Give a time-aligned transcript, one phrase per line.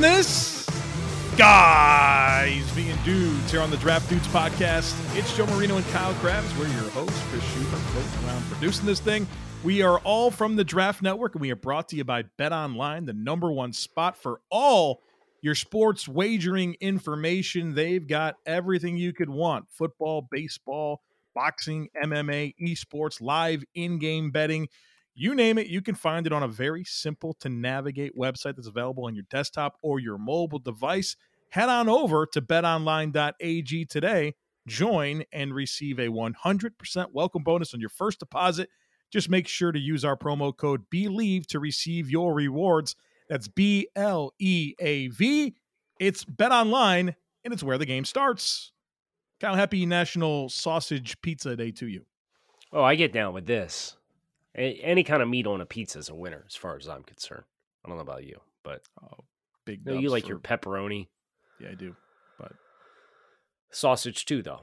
[0.00, 0.66] This?
[1.36, 4.94] Guys being dudes here on the Draft Dudes podcast.
[5.14, 6.56] It's Joe Marino and Kyle Crabbs.
[6.56, 9.26] We're your hosts, Chris Schubert, floating around producing this thing.
[9.62, 12.50] We are all from the Draft Network, and we are brought to you by Bet
[12.50, 15.02] Online, the number one spot for all
[15.42, 17.74] your sports wagering information.
[17.74, 21.02] They've got everything you could want football, baseball,
[21.34, 24.68] boxing, MMA, esports, live in game betting.
[25.20, 28.66] You name it, you can find it on a very simple to navigate website that's
[28.66, 31.14] available on your desktop or your mobile device.
[31.50, 34.32] Head on over to betonline.ag today,
[34.66, 38.70] join, and receive a 100% welcome bonus on your first deposit.
[39.10, 42.96] Just make sure to use our promo code BLEAV to receive your rewards.
[43.28, 45.54] That's B L E A V.
[45.98, 48.72] It's Bet Online, and it's where the game starts.
[49.38, 52.06] Kyle, happy National Sausage Pizza Day to you.
[52.72, 53.98] Oh, I get down with this.
[54.54, 57.44] Any kind of meat on a pizza is a winner, as far as I'm concerned.
[57.84, 59.24] I don't know about you, but oh,
[59.64, 59.80] big.
[59.86, 60.30] You, know, you like for...
[60.30, 61.06] your pepperoni?
[61.60, 61.94] Yeah, I do.
[62.38, 62.52] But
[63.70, 64.60] sausage too, though.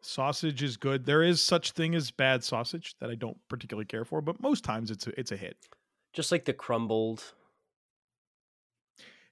[0.00, 1.06] Sausage is good.
[1.06, 4.64] There is such thing as bad sausage that I don't particularly care for, but most
[4.64, 5.56] times it's a, it's a hit.
[6.12, 7.22] Just like the crumbled,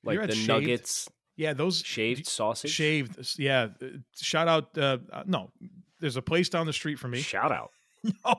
[0.04, 0.48] like the shaved?
[0.48, 1.08] nuggets.
[1.36, 2.70] Yeah, those shaved sausage.
[2.70, 3.38] Shaved.
[3.38, 3.68] Yeah.
[3.82, 4.76] Uh, shout out.
[4.76, 5.50] Uh, uh, no,
[6.00, 7.20] there's a place down the street from me.
[7.20, 7.70] Shout out.
[8.24, 8.36] no,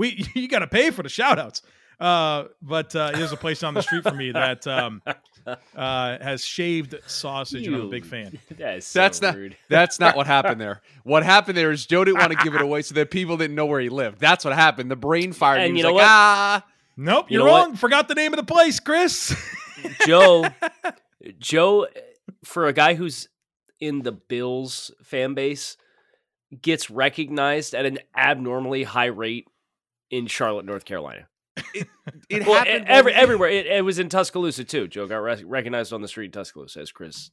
[0.00, 1.62] we you got to pay for the shout outs.
[2.00, 5.02] Uh, but uh, there's a place down the street for me that um,
[5.46, 5.56] uh,
[6.18, 8.38] has shaved sausage, you, and I'm a big fan.
[8.56, 9.52] That is so that's rude.
[9.52, 10.80] not that's not what happened there.
[11.04, 13.54] What happened there is Joe didn't want to give it away, so that people didn't
[13.54, 14.18] know where he lived.
[14.18, 14.90] That's what happened.
[14.90, 15.60] The brain fired.
[15.60, 16.08] And you know like, what?
[16.08, 17.70] Ah, nope, you're you wrong.
[17.70, 17.78] What?
[17.78, 19.34] Forgot the name of the place, Chris.
[20.06, 20.46] Joe,
[21.38, 21.86] Joe,
[22.44, 23.28] for a guy who's
[23.78, 25.76] in the Bills fan base,
[26.60, 29.46] gets recognized at an abnormally high rate
[30.10, 31.28] in Charlotte, North Carolina.
[31.74, 31.88] It,
[32.28, 33.48] it well, happened every, everywhere.
[33.48, 34.88] It, it, was in Tuscaloosa too.
[34.88, 37.30] Joe got re- recognized on the street in Tuscaloosa as Chris.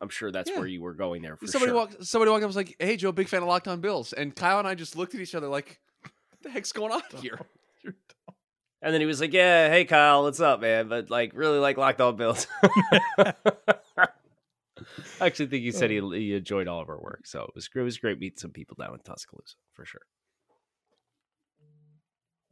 [0.00, 0.58] I'm sure that's yeah.
[0.58, 1.36] where you were going there.
[1.36, 1.76] For somebody sure.
[1.76, 2.04] walked.
[2.04, 4.34] Somebody walked up and was like, "Hey, Joe, big fan of Locked On Bills." And
[4.34, 7.38] Kyle and I just looked at each other like, "What the heck's going on here?"
[8.84, 10.88] And then he was like, "Yeah, hey Kyle, what's up, man?
[10.88, 12.48] But like, really like Locked On Bills."
[15.20, 16.10] I actually think he said he, oh.
[16.10, 18.76] he enjoyed all of our work, so it was it was great meeting some people
[18.76, 20.02] down in Tuscaloosa for sure.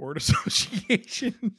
[0.01, 1.55] Word association.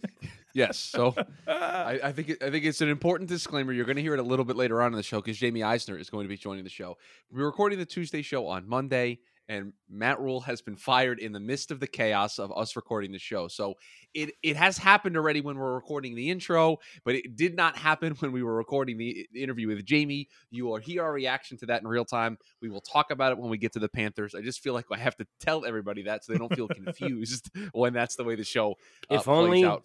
[0.53, 0.77] yes.
[0.77, 1.15] So
[1.47, 3.71] I, I, think it, I think it's an important disclaimer.
[3.71, 5.61] You're going to hear it a little bit later on in the show because Jaime
[5.61, 6.97] Eisner is going to be joining the show.
[7.31, 9.19] We're recording the Tuesday show on Monday
[9.49, 13.11] and Matt Rhule has been fired in the midst of the chaos of us recording
[13.11, 13.47] the show.
[13.47, 13.75] So
[14.13, 18.13] it it has happened already when we're recording the intro, but it did not happen
[18.19, 20.27] when we were recording the interview with Jaime.
[20.51, 22.37] You will hear our reaction to that in real time.
[22.61, 24.35] We will talk about it when we get to the Panthers.
[24.35, 27.49] I just feel like I have to tell everybody that so they don't feel confused
[27.73, 28.75] when that's the way the show
[29.09, 29.83] uh, if only out.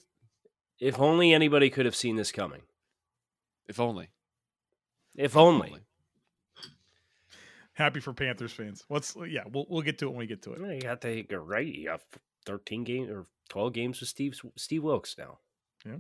[0.81, 2.62] if only anybody could have seen this coming.
[3.69, 4.11] If only.
[5.16, 5.69] If only.
[5.69, 5.85] If only
[7.76, 8.84] happy for Panthers fans.
[8.88, 10.60] What's yeah, we'll we'll get to it when we get to it.
[10.60, 11.66] You got to go right.
[11.66, 12.00] You got
[12.44, 15.38] thirteen games or twelve games with Steve Steve Wilks now.
[15.84, 15.98] Yeah.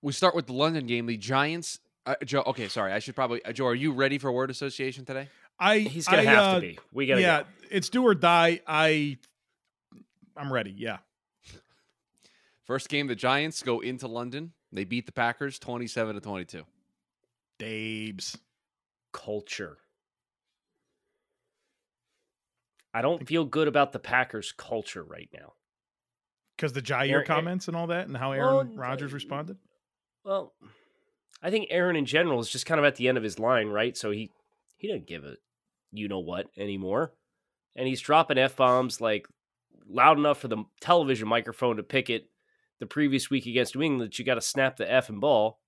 [0.00, 1.06] We start with the London game.
[1.06, 1.80] The Giants.
[2.04, 2.42] Uh, Joe.
[2.46, 2.92] Okay, sorry.
[2.92, 3.44] I should probably.
[3.44, 5.28] Uh, Joe, are you ready for word association today?
[5.58, 5.78] I.
[5.78, 6.78] He's gonna I, have uh, to be.
[6.92, 7.20] We gotta.
[7.20, 7.48] Yeah, go.
[7.70, 8.60] it's do or die.
[8.66, 9.18] I.
[10.36, 10.74] I'm ready.
[10.76, 10.98] Yeah.
[12.64, 14.52] First game, the Giants go into London.
[14.72, 16.64] They beat the Packers twenty-seven to twenty-two.
[17.58, 18.36] Dabes.
[19.12, 19.78] Culture.
[22.94, 25.54] I don't feel good about the Packers culture right now.
[26.56, 29.14] Because the Jair Aaron, eh, comments and all that, and how Aaron well, Rodgers uh,
[29.14, 29.56] responded.
[30.24, 30.52] Well,
[31.42, 33.68] I think Aaron in general is just kind of at the end of his line,
[33.68, 33.96] right?
[33.96, 34.30] So he
[34.76, 35.36] he doesn't give a
[35.90, 37.14] you know what anymore,
[37.74, 39.26] and he's dropping f bombs like
[39.88, 42.28] loud enough for the television microphone to pick it
[42.78, 45.58] the previous week against New England that you got to snap the f and ball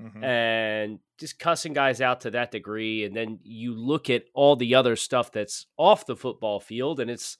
[0.00, 0.22] mm-hmm.
[0.22, 3.04] and just cussing guys out to that degree.
[3.04, 7.10] And then you look at all the other stuff that's off the football field, and
[7.10, 7.38] it's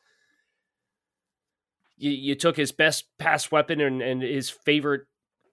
[1.97, 5.03] you, you took his best pass weapon and, and his favorite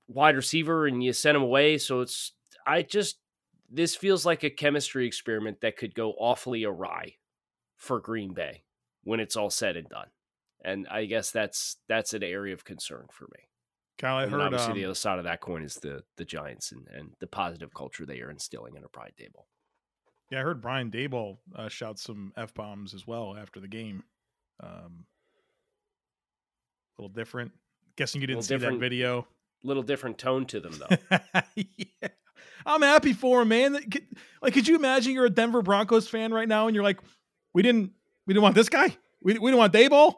[0.08, 1.78] wide receiver, and you sent him away.
[1.78, 2.34] So it's
[2.66, 3.18] I just
[3.70, 7.16] this feels like a chemistry experiment that could go awfully awry
[7.76, 8.64] for Green Bay
[9.04, 10.08] when it's all said and done.
[10.64, 13.50] And I guess that's that's an area of concern for me.
[13.98, 16.26] Kyle, I And heard obviously um, the other side of that coin is the the
[16.26, 19.46] Giants and, and the positive culture they are instilling under Brian Daboll.
[20.32, 24.04] yeah, I heard Brian Daboll uh, shout some f bombs as well after the game.
[24.62, 25.06] Um,
[26.98, 27.52] a little different.
[27.96, 29.28] Guessing you didn't see that video.
[29.64, 31.20] Little different tone to them though.
[31.56, 32.10] yeah.
[32.66, 33.74] I'm happy for him, man.
[34.42, 37.00] Like, could you imagine you're a Denver Broncos fan right now and you're like,
[37.54, 37.92] we didn't,
[38.26, 38.96] we didn't want this guy.
[39.22, 40.16] We, we didn't want Daboll.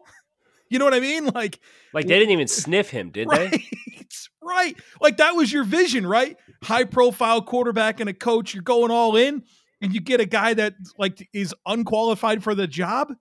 [0.70, 1.30] You know what I mean?
[1.38, 1.60] Like,
[1.94, 3.66] like they didn't even sniff him, did right, they?
[4.42, 4.76] right.
[5.00, 6.36] Like that was your vision, right?
[6.64, 8.54] High profile quarterback and a coach.
[8.54, 9.44] You're going all in,
[9.82, 13.14] and you get a guy that like is unqualified for the job.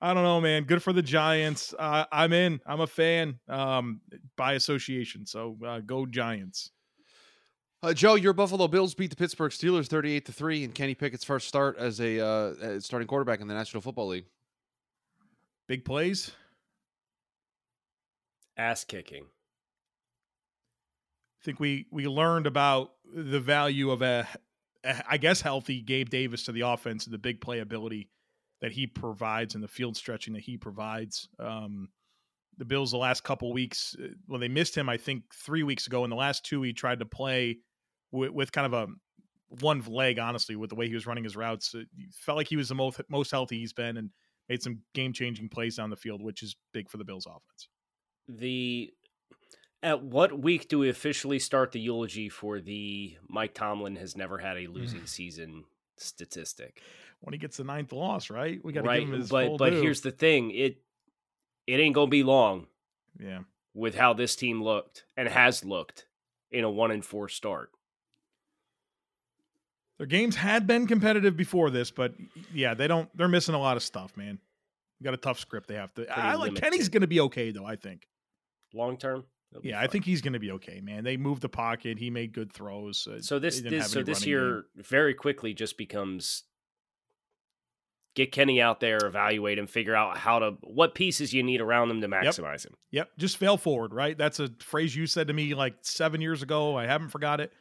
[0.00, 0.64] I don't know, man.
[0.64, 1.74] Good for the Giants.
[1.78, 2.60] Uh, I'm in.
[2.66, 4.00] I'm a fan um,
[4.36, 5.26] by association.
[5.26, 6.72] So uh, go Giants.
[7.84, 11.24] Uh, Joe, your Buffalo Bills beat the Pittsburgh Steelers 38 to 3 in Kenny Pickett's
[11.24, 14.26] first start as a uh, starting quarterback in the National Football League.
[15.72, 16.30] Big plays.
[18.58, 19.22] Ass kicking.
[19.22, 24.28] I think we we learned about the value of a,
[24.84, 28.08] a I guess healthy Gabe Davis to the offense and the big playability
[28.60, 31.26] that he provides and the field stretching that he provides.
[31.38, 31.88] Um,
[32.58, 35.86] the Bills the last couple weeks, uh, well, they missed him I think three weeks
[35.86, 36.04] ago.
[36.04, 37.60] In the last two, he tried to play
[38.10, 38.88] with, with kind of a
[39.62, 41.74] one leg, honestly, with the way he was running his routes.
[41.74, 44.10] It felt like he was the most most healthy he's been and
[44.48, 47.68] made some game changing plays down the field, which is big for the Bills offense.
[48.28, 48.92] The
[49.82, 54.38] at what week do we officially start the eulogy for the Mike Tomlin has never
[54.38, 54.74] had a mm.
[54.74, 55.64] losing season
[55.96, 56.80] statistic?
[57.20, 58.60] When he gets the ninth loss, right?
[58.64, 59.80] We got to right, give him his but full but due.
[59.80, 60.78] here's the thing it
[61.66, 62.66] it ain't gonna be long
[63.18, 63.40] yeah.
[63.74, 66.06] with how this team looked and has looked
[66.50, 67.70] in a one and four start.
[70.02, 72.12] Their games had been competitive before this, but
[72.52, 73.08] yeah, they don't.
[73.16, 74.40] They're missing a lot of stuff, man.
[74.98, 75.68] You got a tough script.
[75.68, 76.08] They have to.
[76.10, 76.60] I like limited.
[76.60, 77.64] Kenny's going to be okay though.
[77.64, 78.08] I think.
[78.74, 79.22] Long term,
[79.62, 81.04] Yeah, I think he's going to be okay, man.
[81.04, 82.00] They moved the pocket.
[82.00, 83.06] He made good throws.
[83.06, 83.38] uh, so.
[83.38, 86.42] This this so this year very quickly just becomes
[88.16, 91.92] get Kenny out there, evaluate him, figure out how to what pieces you need around
[91.92, 92.74] him to maximize him.
[92.90, 94.18] Yep, just fail forward, right?
[94.18, 96.76] That's a phrase you said to me like seven years ago.
[96.76, 97.52] I haven't forgot it,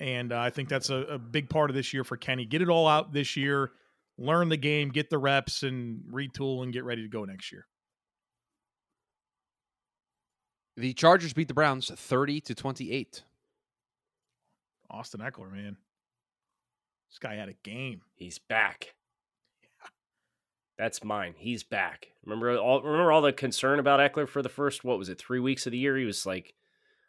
[0.00, 2.44] and uh, I think that's a, a big part of this year for Kenny.
[2.44, 3.72] Get it all out this year,
[4.16, 7.66] learn the game, get the reps, and retool and get ready to go next year.
[10.76, 13.24] The Chargers beat the Browns 30 to 28.
[14.90, 15.76] Austin Ekeler, man,
[17.10, 18.02] this guy had a game.
[18.14, 18.94] He's back.
[20.78, 21.34] That's mine.
[21.36, 22.12] He's back.
[22.24, 25.40] Remember all remember all the concern about Ekeler for the first what was it three
[25.40, 25.96] weeks of the year?
[25.96, 26.54] He was like,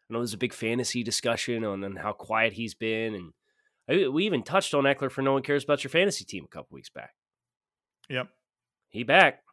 [0.10, 3.34] I know there's a big fantasy discussion on, on how quiet he's been, and
[3.90, 6.48] I, we even touched on Ekeler for no one cares about your fantasy team a
[6.48, 7.12] couple weeks back.
[8.10, 8.28] Yep.
[8.90, 9.44] He back.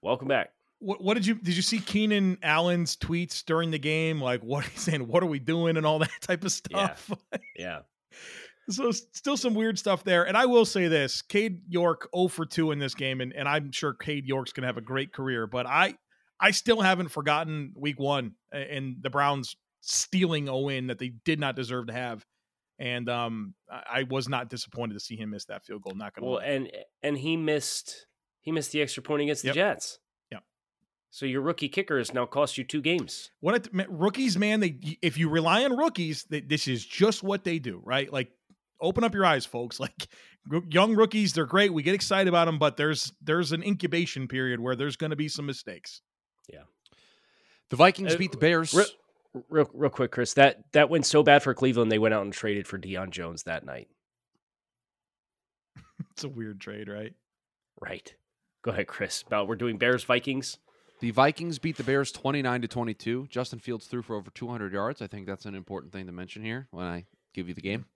[0.00, 0.50] Welcome back.
[0.78, 4.20] What, what did you did you see Keenan Allen's tweets during the game?
[4.20, 7.10] Like what he's saying, what are we doing, and all that type of stuff.
[7.56, 7.80] Yeah.
[8.68, 10.26] so still some weird stuff there.
[10.26, 13.48] And I will say this: Cade York 0 for 2 in this game, and, and
[13.48, 15.46] I'm sure Cade York's gonna have a great career.
[15.46, 15.94] But I
[16.40, 21.38] I still haven't forgotten week one and the Browns stealing a win that they did
[21.38, 22.24] not deserve to have.
[22.78, 25.94] And um I, was not disappointed to see him miss that field goal.
[25.94, 26.44] Not gonna Well, lie.
[26.46, 26.70] and
[27.02, 28.06] and he missed
[28.40, 29.54] he missed the extra point against the Yep.
[29.54, 29.98] Jets.
[30.32, 30.42] Yep.
[31.10, 33.30] So your rookie kicker has now cost you two games.
[33.40, 37.44] what it, rookies, man, they if you rely on rookies, they, this is just what
[37.44, 38.12] they do, right?
[38.12, 38.32] Like,
[38.80, 39.78] open up your eyes, folks.
[39.84, 40.08] Like,
[40.68, 41.72] young rookies, they're great.
[41.72, 45.16] We get excited about them, but there's there's an incubation period where there's going to
[45.16, 46.02] be some mistakes.
[47.70, 48.72] The Vikings Uh, beat the Bears.
[48.74, 48.86] Real,
[49.48, 50.34] real, real quick, Chris.
[50.34, 53.44] That that went so bad for Cleveland, they went out and traded for Deion Jones
[53.44, 53.88] that night.
[56.12, 57.12] It's a weird trade, right?
[57.80, 58.14] Right.
[58.62, 59.22] Go ahead, Chris.
[59.26, 60.58] About we're doing Bears Vikings.
[61.00, 63.26] The Vikings beat the Bears 29 to 22.
[63.28, 65.02] Justin Fields threw for over 200 yards.
[65.02, 67.86] I think that's an important thing to mention here when I give you the game.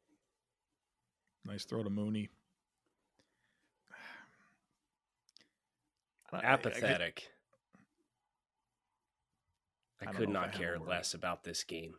[1.45, 2.31] Nice throw to Mooney.
[6.33, 7.29] I- I- I- Apathetic.
[10.05, 11.95] I, I could I not care less about this game.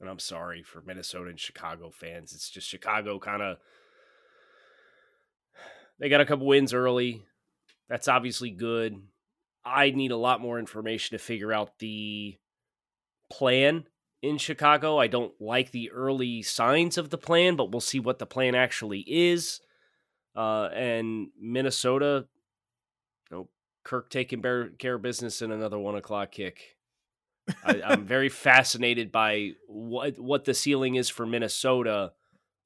[0.00, 2.32] And I'm sorry for Minnesota and Chicago fans.
[2.32, 3.58] It's just Chicago kind of
[5.98, 7.22] they got a couple wins early.
[7.88, 9.00] That's obviously good.
[9.64, 12.36] I need a lot more information to figure out the
[13.30, 13.84] plan
[14.22, 14.98] in Chicago.
[14.98, 18.54] I don't like the early signs of the plan, but we'll see what the plan
[18.54, 19.60] actually is.
[20.34, 22.26] Uh, and Minnesota,
[23.30, 23.48] you know,
[23.84, 26.77] Kirk taking bear, care of business in another one o'clock kick.
[27.64, 32.12] I, I'm very fascinated by what what the ceiling is for Minnesota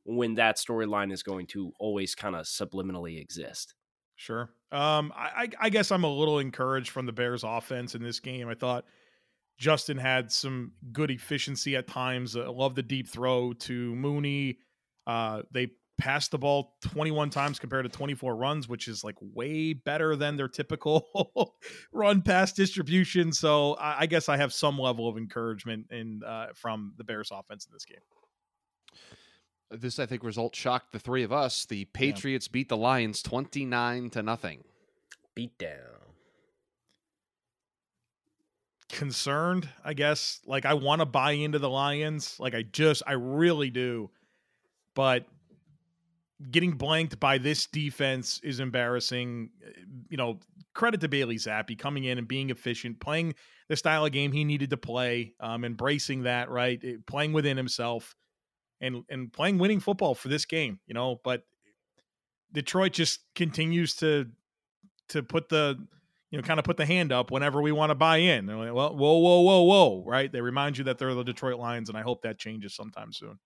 [0.05, 3.75] when that storyline is going to always kind of subliminally exist.
[4.17, 4.51] Sure.
[4.71, 8.49] Um, I, I guess I'm a little encouraged from the Bears offense in this game.
[8.49, 8.85] I thought
[9.59, 12.37] Justin had some good efficiency at times.
[12.37, 14.59] I love the deep throw to Mooney.
[15.07, 15.69] Uh, they
[15.99, 20.37] passed the ball 21 times compared to 24 runs, which is like way better than
[20.37, 21.55] their typical
[21.93, 23.33] run pass distribution.
[23.33, 27.31] So I, I, guess I have some level of encouragement in uh, from the Bears
[27.33, 27.99] offense in this game.
[29.71, 31.65] This, I think, result shocked the three of us.
[31.65, 32.53] The Patriots yeah.
[32.53, 34.65] beat the Lions 29 to nothing.
[35.35, 35.71] Beat down.
[38.91, 40.41] Concerned, I guess.
[40.47, 42.39] Like, I want to buy into the Lions.
[42.39, 44.11] Like, I just, I really do.
[44.95, 45.25] But
[46.51, 49.51] getting blanked by this defense is embarrassing.
[50.09, 50.41] You know,
[50.75, 53.35] credit to Bailey Zappe coming in and being efficient, playing
[53.69, 56.83] the style of game he needed to play, um, embracing that, right?
[57.07, 58.15] Playing within himself
[58.81, 61.21] and and playing winning football for this game, you know.
[61.25, 61.45] But
[62.53, 64.27] Detroit just continues to
[65.09, 65.79] to put the
[66.31, 68.47] you know kind of put the hand up whenever we want to buy in.
[68.47, 70.31] They're like, well, whoa, whoa, whoa, whoa, right?
[70.31, 73.39] They remind you that they're the Detroit Lions, and I hope that changes sometime soon.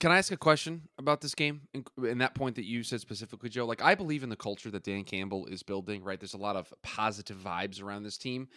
[0.00, 3.48] Can I ask a question about this game and that point that you said specifically,
[3.48, 3.66] Joe?
[3.66, 6.18] Like, I believe in the culture that Dan Campbell is building, right?
[6.18, 8.48] There's a lot of positive vibes around this team.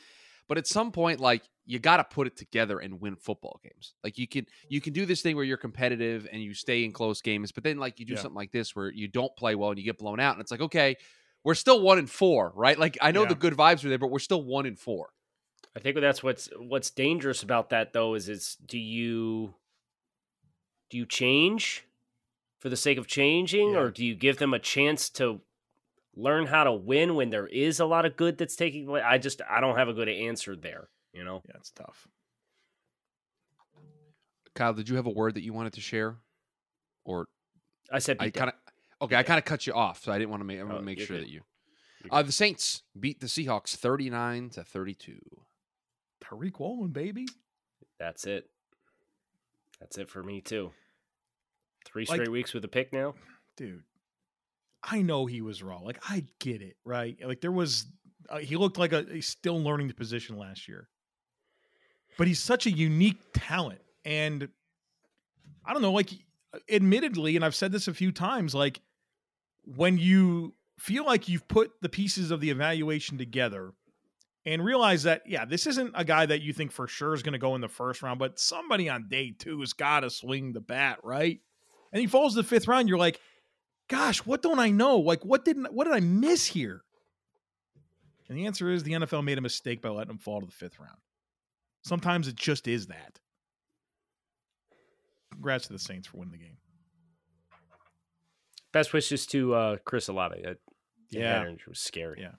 [0.48, 3.96] But at some point, like you got to put it together and win football games.
[4.04, 6.94] Like you can you can do this thing where you're competitive and you stay in
[6.94, 8.20] close games, but then like you do yeah.
[8.20, 10.52] something like this where you don't play well and you get blown out, and it's
[10.52, 10.96] like okay,
[11.44, 12.80] we're still one in four, right?
[12.80, 13.30] Like I know yeah.
[13.30, 15.10] the good vibes are there, but we're still one in four.
[15.76, 19.54] I think that's what's what's dangerous about that though is is do you
[20.90, 21.86] do you change
[22.60, 23.80] for the sake of changing yeah.
[23.80, 25.42] or do you give them a chance to
[26.16, 29.04] learn how to win when there is a lot of good that's taking place?
[29.06, 30.90] I just I don't have a good answer there.
[31.14, 32.08] You know, yeah, it's tough.
[34.56, 36.18] Kyle, did you have a word that you wanted to share,
[37.06, 37.28] or
[37.92, 38.56] I said I kind of
[39.04, 39.16] okay.
[39.16, 40.80] I kind of cut you off, so I didn't want to make I want to
[40.80, 41.26] oh, make sure good.
[41.26, 41.42] that you.
[42.12, 45.20] Uh, the Saints beat the Seahawks thirty nine to thirty two.
[46.24, 47.28] Tariq Woolen, baby.
[48.00, 48.50] That's it.
[49.80, 50.72] That's it for me too.
[51.86, 53.16] Three straight like, weeks with a pick now,
[53.56, 53.84] dude.
[54.84, 55.86] I know he was wrong.
[55.86, 57.18] Like I get it, right?
[57.24, 57.86] Like there was,
[58.30, 60.90] uh, he looked like a he's still learning the position last year,
[62.18, 64.50] but he's such a unique talent, and
[65.66, 65.94] I don't know.
[65.94, 66.10] Like,
[66.70, 68.82] admittedly, and I've said this a few times, like
[69.76, 73.74] when you feel like you've put the pieces of the evaluation together
[74.48, 77.34] and realize that yeah, this isn't a guy that you think for sure is going
[77.34, 80.54] to go in the first round, but somebody on day two has got to swing
[80.54, 81.42] the bat, right?
[81.92, 82.88] And he falls to the fifth round.
[82.88, 83.20] You're like,
[83.90, 84.98] gosh, what don't I know?
[85.00, 86.82] Like, what didn't what did I miss here?
[88.30, 90.52] And the answer is the NFL made a mistake by letting him fall to the
[90.52, 90.98] fifth round.
[91.84, 93.20] Sometimes it just is that.
[95.34, 96.58] Congrats to the Saints for winning the game.
[98.72, 100.42] Best wishes to uh, Chris Olave.
[100.42, 100.58] That
[101.10, 102.20] yeah, it was scary.
[102.22, 102.36] Yeah.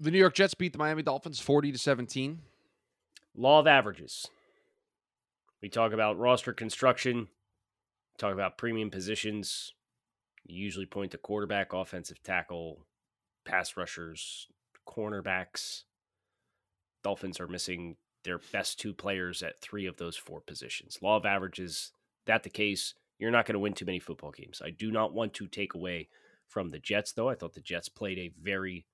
[0.00, 2.42] The New York Jets beat the Miami Dolphins forty to seventeen.
[3.34, 4.28] Law of averages.
[5.60, 7.28] We talk about roster construction
[8.18, 9.72] talk about premium positions.
[10.44, 12.84] You usually point to quarterback, offensive tackle,
[13.44, 14.48] pass rushers,
[14.86, 15.84] cornerbacks.
[17.02, 20.98] Dolphins are missing their best two players at three of those four positions.
[21.00, 21.92] Law of averages,
[22.26, 24.60] that the case, you're not going to win too many football games.
[24.64, 26.08] I do not want to take away
[26.46, 27.28] from the Jets, though.
[27.28, 28.84] I thought the Jets played a very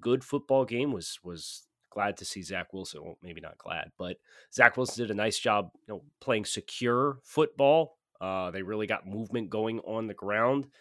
[0.00, 0.92] good football game.
[0.92, 3.02] Was was glad to see Zach Wilson.
[3.04, 4.16] Well, maybe not glad, but
[4.52, 9.04] Zach Wilson did a nice job, you know, playing secure football uh, they really got
[9.06, 10.68] movement going on the ground.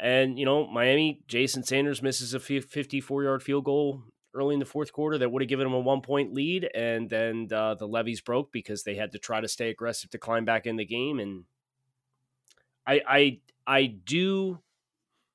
[0.00, 4.64] And, you know, Miami, Jason Sanders misses a 54 yard field goal early in the
[4.64, 6.70] fourth quarter that would have given them a one point lead.
[6.74, 10.18] And then uh, the levees broke because they had to try to stay aggressive to
[10.18, 11.20] climb back in the game.
[11.20, 11.44] And
[12.86, 14.60] I, I, I do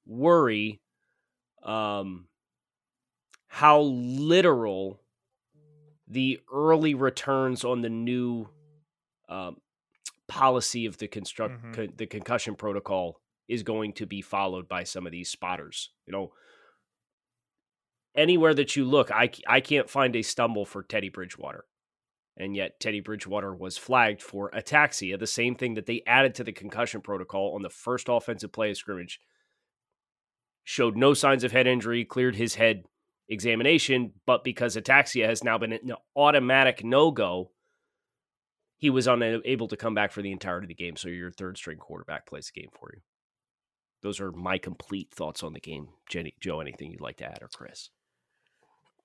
[0.08, 0.82] worry
[1.66, 2.28] um,
[3.48, 5.02] how literal
[6.08, 8.48] the early returns on the new
[9.28, 9.58] um,
[10.28, 11.74] policy of the construct mm-hmm.
[11.74, 15.92] co- the concussion protocol is going to be followed by some of these spotters.
[16.06, 16.32] You know,
[18.16, 21.66] anywhere that you look, I I can't find a stumble for Teddy Bridgewater.
[22.38, 26.44] And yet Teddy Bridgewater was flagged for ataxia, the same thing that they added to
[26.44, 29.22] the concussion protocol on the first offensive play of scrimmage.
[30.66, 32.84] Showed no signs of head injury, cleared his head
[33.30, 37.52] examination, but because ataxia has now been an automatic no-go,
[38.78, 40.98] he was unable to come back for the entirety of the game.
[40.98, 43.02] So your third string quarterback plays the game for you.
[44.02, 45.88] Those are my complete thoughts on the game.
[46.10, 47.90] Jenny, Joe, anything you'd like to add or Chris?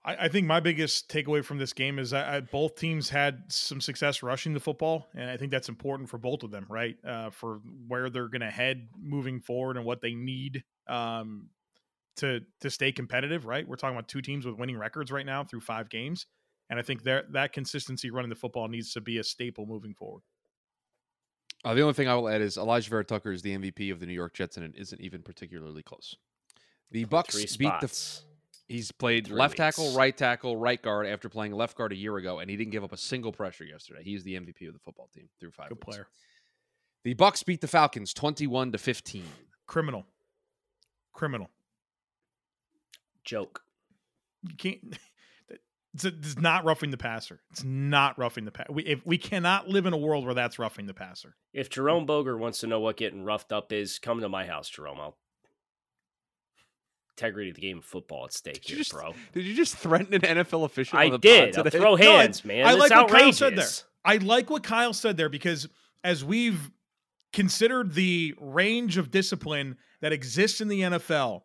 [0.04, 3.44] I, I think my biggest takeaway from this game is that I, both teams had
[3.48, 6.96] some success rushing the football, and I think that's important for both of them, right?
[7.06, 11.48] Uh, for where they're going to head moving forward and what they need um,
[12.16, 13.66] to to stay competitive, right?
[13.66, 16.26] We're talking about two teams with winning records right now through five games,
[16.68, 19.94] and I think that that consistency running the football needs to be a staple moving
[19.94, 20.22] forward.
[21.64, 24.06] Uh, the only thing I will add is Alijah Vera-Tucker is the MVP of the
[24.06, 26.16] New York Jets, and it isn't even particularly close.
[26.90, 27.88] The Bucks Three beat the.
[27.88, 28.24] spots.
[28.66, 32.16] He's played Three left tackle, right tackle, right guard after playing left guard a year
[32.16, 34.00] ago, and he didn't give up a single pressure yesterday.
[34.04, 35.68] He's the MVP of the football team through five.
[35.70, 35.84] Good weeks.
[35.84, 36.06] player,
[37.04, 39.24] The Bucks beat the Falcons twenty-one to fifteen.
[39.66, 40.06] criminal,
[41.12, 41.50] criminal.
[43.24, 43.62] Joke.
[44.48, 44.98] You can't.
[45.92, 47.40] It's, it's not roughing the passer.
[47.50, 48.72] It's not roughing the passer.
[48.72, 51.34] We if we cannot live in a world where that's roughing the passer.
[51.52, 54.68] If Jerome Boger wants to know what getting roughed up is, come to my house,
[54.68, 55.00] Jerome.
[55.00, 55.16] I'll
[57.16, 59.14] integrity of the game of football at stake here, just- bro.
[59.32, 60.96] Did you just threaten an NFL official?
[60.96, 61.72] I on the pod did.
[61.72, 62.64] Throw No, I- hands, man.
[62.66, 63.68] I It's like what Kyle said there.
[64.04, 65.68] I like what Kyle said there because
[66.04, 66.70] as we've
[67.32, 71.42] considered the range of discipline that exists in the NFL,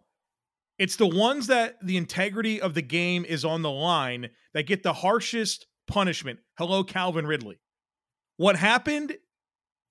[0.77, 4.83] it's the ones that the integrity of the game is on the line that get
[4.83, 6.39] the harshest punishment.
[6.57, 7.59] Hello, Calvin Ridley.
[8.37, 9.15] What happened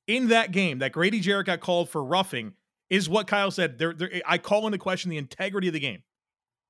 [0.07, 2.53] in that game that Grady Jarrett got called for roughing
[2.91, 3.79] is what Kyle said.
[3.79, 6.03] There, there, I call into question the integrity of the game.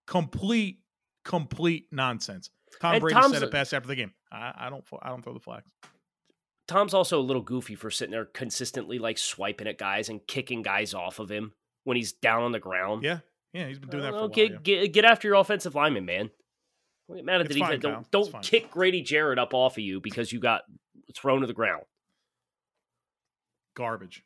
[0.07, 0.78] Complete,
[1.25, 2.50] complete nonsense.
[2.81, 4.12] Tom And Brady said a- it best after the game.
[4.31, 5.71] I, I don't, I don't throw the flags.
[6.66, 10.62] Tom's also a little goofy for sitting there consistently like swiping at guys and kicking
[10.62, 11.52] guys off of him
[11.85, 13.02] when he's down on the ground.
[13.02, 13.18] Yeah,
[13.52, 14.35] yeah, he's been doing that for a Well, while.
[14.35, 14.59] get, yeah.
[14.62, 16.30] get get after your offensive lineman, man.
[17.06, 18.06] Don't get mad at the It's fine, defense.
[18.11, 20.62] Don't, don't kick Grady Jarrett up off of you because you got
[21.14, 21.83] thrown to the ground.
[23.76, 24.25] Garbage.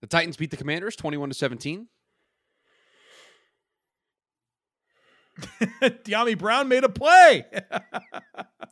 [0.00, 1.86] The Titans beat the Commanders twenty-one to seventeen.
[5.82, 7.44] Dyami Brown made a play.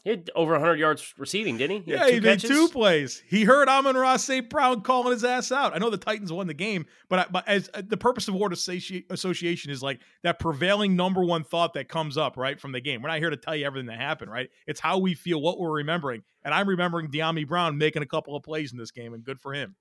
[0.02, 1.92] He had over 100 yards receiving, didn't he?
[1.92, 3.22] yeah, had he made two plays.
[3.26, 4.50] He heard Amon-Ra St.
[4.50, 5.74] Brown calling his ass out.
[5.74, 8.34] I know the Titans won the game, but I, but as uh, the purpose of
[8.34, 12.72] word associ- association is like that prevailing number one thought that comes up right from
[12.72, 13.00] the game.
[13.00, 14.50] We're not here to tell you everything that happened, right?
[14.66, 18.36] It's how we feel, what we're remembering, and I'm remembering Dyami Brown making a couple
[18.36, 19.74] of plays in this game, and good for him.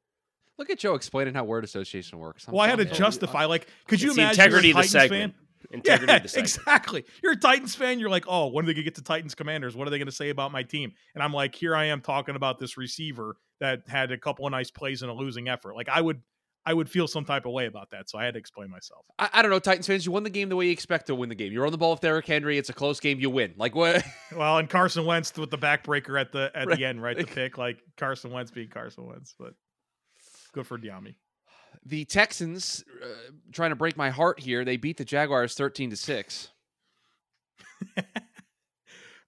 [0.58, 2.48] Look at Joe explaining how word association works.
[2.48, 2.92] I'm Well, I had to you.
[2.94, 5.34] justify, like, could you It's the imagine you're a integrity of the Titans segment.
[5.34, 5.44] fan?
[5.72, 6.56] Integrity yeah, of the segment.
[6.58, 7.06] exactly.
[7.22, 8.00] You're a Titans fan.
[8.00, 9.76] You're like, oh, when are they gonna get to Titans Commanders?
[9.76, 10.94] What are they gonna say about my team?
[11.16, 14.52] And I'm like, here I am talking about this receiver that had a couple of
[14.52, 15.76] nice plays in a losing effort.
[15.76, 16.22] Like I would,
[16.66, 18.10] I would feel some type of way about that.
[18.10, 19.06] So I had to explain myself.
[19.20, 20.06] I, I don't know, Titans fans.
[20.06, 21.52] You won the game the way you expect to win the game.
[21.52, 22.58] You're on the ball with Derrick Henry.
[22.58, 23.20] It's a close game.
[23.20, 23.54] You win.
[23.58, 24.04] Like what?
[24.36, 26.78] Well, and Carson Wentz with the backbreaker at the at Right.
[26.78, 27.16] the end, right?
[27.18, 29.54] The pick, like Carson Wentz being Carson Wentz, but
[30.54, 31.16] good for Dyami.
[31.86, 33.08] The Texans uh,
[33.52, 34.64] trying to break my heart here.
[34.66, 36.50] They beat the Jaguars thirteen to six.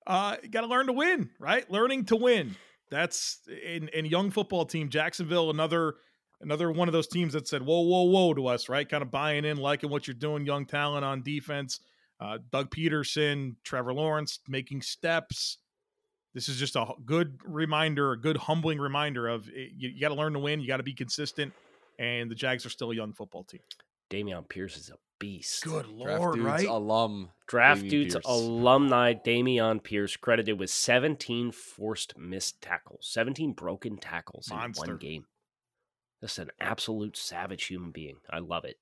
[0.08, 1.70] uh, got to learn to win, right?
[1.70, 2.56] Learning to win.
[2.92, 5.50] That's in in young football team Jacksonville.
[5.50, 5.96] Another
[6.42, 8.88] another one of those teams that said whoa whoa whoa to us, right?
[8.88, 10.46] Kind of buying in, liking what you're doing.
[10.46, 11.80] Young talent on defense.
[12.20, 15.58] Uh, Doug Pederson, Trevor Lawrence making steps.
[16.34, 20.10] This is just a good reminder, a good humbling reminder of eh, you, you got
[20.10, 20.60] to learn to win.
[20.62, 21.54] You got to be consistent,
[22.00, 23.62] and the Jags are still a young football team.
[24.10, 25.64] Dameon Pierce is a beast.
[25.64, 26.68] Good Draft lord, dudes right?
[26.68, 27.30] alum.
[27.48, 28.26] Draft Dameon dudes Pierce.
[28.26, 35.26] alumni Dameon Pierce credited with 17 forced missed tackles, 17 broken tackles in one game.
[36.22, 38.18] Just an absolute savage human being.
[38.30, 38.78] I love it.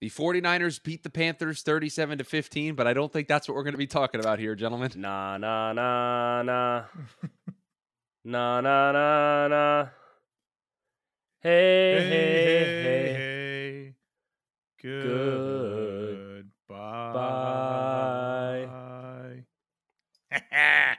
[0.00, 3.64] The 49ers beat the Panthers 37 to 15, but I don't think that's what we're
[3.64, 4.92] going to be talking about here, gentlemen.
[4.94, 6.84] Nah, nah, nah, nah.
[8.24, 9.86] nah, nah, nah, nah.
[11.40, 13.12] Hey, hey, hey.
[13.12, 13.94] hey.
[14.82, 16.28] Good
[16.68, 17.48] Goodbye.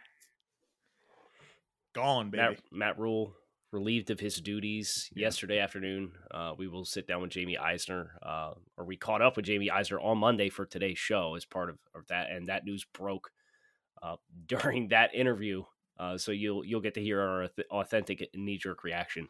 [1.94, 2.44] Gone, baby.
[2.44, 3.34] Matt, Matt Rhule
[3.72, 6.14] relieved of his duties yesterday afternoon.
[6.32, 9.70] Uh, we will sit down with Jaime Eisner, uh, or we caught up with Jaime
[9.70, 13.32] Eisner on Monday for today's show as part of, of that, and that news broke
[14.02, 14.16] uh,
[14.48, 15.64] during that interview.
[16.00, 19.28] Uh, so you'll you'll get to hear our authentic knee jerk reaction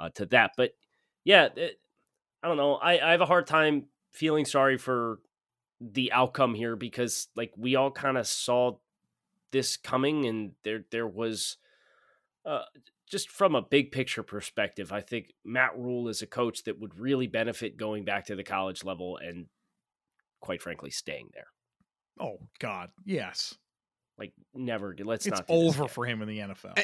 [0.00, 0.52] uh, to that.
[0.56, 0.72] But
[1.24, 1.80] yeah, it,
[2.42, 2.74] I don't know.
[2.74, 5.20] I, I have a hard time feeling sorry for
[5.80, 8.78] the outcome here because like we all kind of saw
[9.52, 11.58] this coming, and there there was
[12.44, 12.62] uh,
[13.10, 16.98] just from a big picture perspective, I think Matt Rhule is a coach that would
[16.98, 19.46] really benefit going back to the college level and,
[20.40, 21.48] quite frankly, staying there.
[22.20, 23.54] Oh God, yes.
[24.16, 24.94] Like never.
[25.02, 26.78] Let's It's not do over for him in the NFL.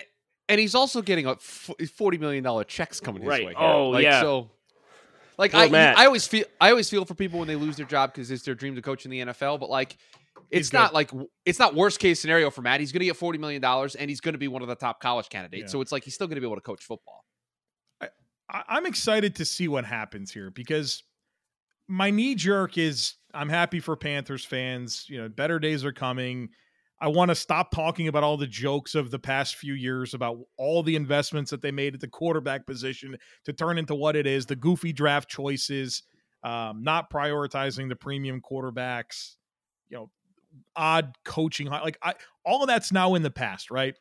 [0.48, 3.46] And he's also getting a forty million dollar checks coming his Right.
[3.46, 3.52] way.
[3.52, 3.66] here.
[3.66, 4.20] Oh, Like, yeah.
[4.20, 4.50] So
[5.38, 5.98] Like Poor I, Matt.
[5.98, 8.42] I always feel, I always feel for people when they lose their job because it's
[8.44, 9.59] their dream to coach in the NFL.
[9.61, 9.96] But like,
[10.50, 10.94] it's He's not good.
[10.94, 11.11] like
[11.44, 12.78] it's not worst case scenario for Matt.
[12.80, 14.76] He's going to get forty million dollars, and he's going to be one of the
[14.76, 15.62] top college candidates.
[15.62, 15.66] Yeah.
[15.68, 17.24] So it's like he's still going to be able to coach football.
[18.00, 18.09] I,
[18.68, 21.02] I'm excited to see what happens here because
[21.88, 25.04] my knee jerk is I'm happy for Panthers fans.
[25.09, 26.50] You know, better days are coming.
[27.00, 30.38] I want to stop talking about all the jokes of the past few years about
[30.56, 34.26] all the investments that they made at the quarterback position to turn into what it
[34.26, 36.04] is the goofy draft choices,
[36.42, 39.37] um, not prioritizing the premium quarterbacks,
[39.90, 40.11] you know,
[40.74, 41.66] odd coaching.
[41.66, 43.94] Like, I, all of that's now in the past, right?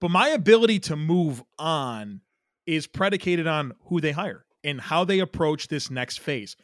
[0.00, 2.22] But my ability to move on
[2.66, 6.56] is predicated on who they hire and how they approach this next phase.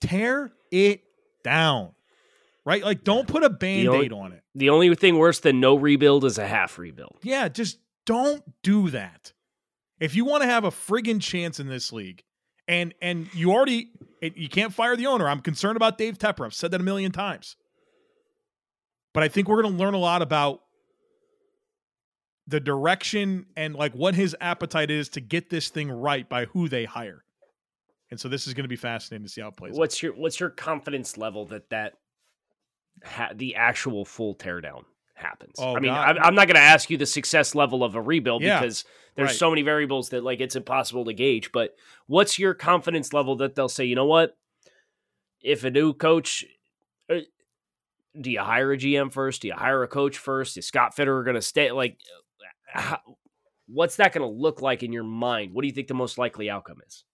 [0.00, 1.02] Tear it
[1.44, 1.92] down.
[2.64, 2.82] Right?
[2.82, 4.42] Like don't put a band-aid on it.
[4.54, 7.18] The only thing worse than no rebuild is a half rebuild.
[7.22, 9.32] Yeah, just don't do that.
[10.00, 12.22] If you want to have a friggin' chance in this league,
[12.66, 13.90] and and you already
[14.22, 15.28] you can't fire the owner.
[15.28, 16.46] I'm concerned about Dave Tepper.
[16.46, 17.56] I've said that a million times.
[19.12, 20.60] But I think we're going to learn a lot about
[22.46, 26.68] the direction and like what his appetite is to get this thing right by who
[26.68, 27.24] they hire.
[28.10, 29.74] And so this is going to be fascinating to see how it plays.
[29.74, 29.78] out.
[29.78, 31.94] What's your what's your confidence level that that
[33.02, 35.54] ha- the actual full teardown happens?
[35.58, 36.16] Oh, I mean, God.
[36.18, 38.84] I'm, I'm not going to ask you the success level of a rebuild Yeah, because
[39.16, 39.36] there's right.
[39.36, 41.50] so many variables that like it's impossible to gauge.
[41.52, 41.74] But
[42.06, 44.36] what's your confidence level that they'll say, you know what,
[45.40, 46.44] if a new coach.
[47.10, 47.20] uh,
[48.18, 49.42] Do you hire a GM first?
[49.42, 50.56] Do you hire a coach first?
[50.56, 51.70] Is Scott Fitterer going to stay?
[51.70, 51.98] Like,
[52.72, 52.98] how,
[53.66, 55.52] what's that going to look like in your mind?
[55.52, 57.04] What do you think the most likely outcome is?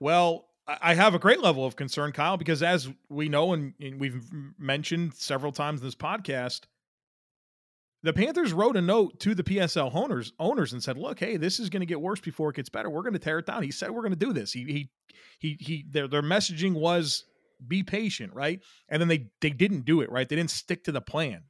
[0.00, 3.98] Well, I have a great level of concern, Kyle, because as we know and, and
[3.98, 4.22] we've
[4.58, 6.62] mentioned several times in this podcast,
[8.02, 11.58] the Panthers wrote a note to the PSL owners owners and said, "Look, hey, this
[11.58, 12.90] is going to get worse before it gets better.
[12.90, 14.90] We're going to tear it down." He said, "We're going to do this." He he
[15.38, 15.84] he he.
[15.90, 17.24] Their their messaging was
[17.66, 18.60] be patient, right?
[18.88, 20.28] And then they they didn't do it, right?
[20.28, 21.44] They didn't stick to the plan.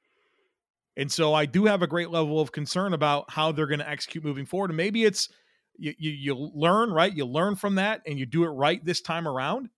[0.96, 3.88] And so I do have a great level of concern about how they're going to
[3.88, 4.70] execute moving forward.
[4.70, 5.28] And maybe it's
[5.78, 7.14] you, you you learn right?
[7.14, 9.70] You learn from that and you do it right this time around.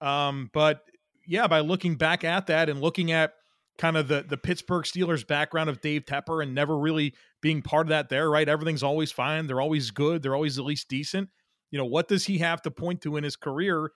[0.00, 0.82] Um but
[1.26, 3.32] yeah by looking back at that and looking at
[3.78, 7.86] kind of the the Pittsburgh Steelers background of Dave Tepper and never really being part
[7.86, 8.48] of that there right?
[8.48, 9.46] Everything's always fine.
[9.46, 10.22] They're always good.
[10.22, 11.28] They're always at least decent.
[11.70, 13.90] You know what does he have to point to in his career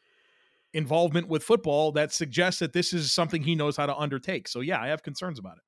[0.75, 4.49] involvement with football that suggests that this is something he knows how to undertake?
[4.49, 5.63] So yeah I have concerns about it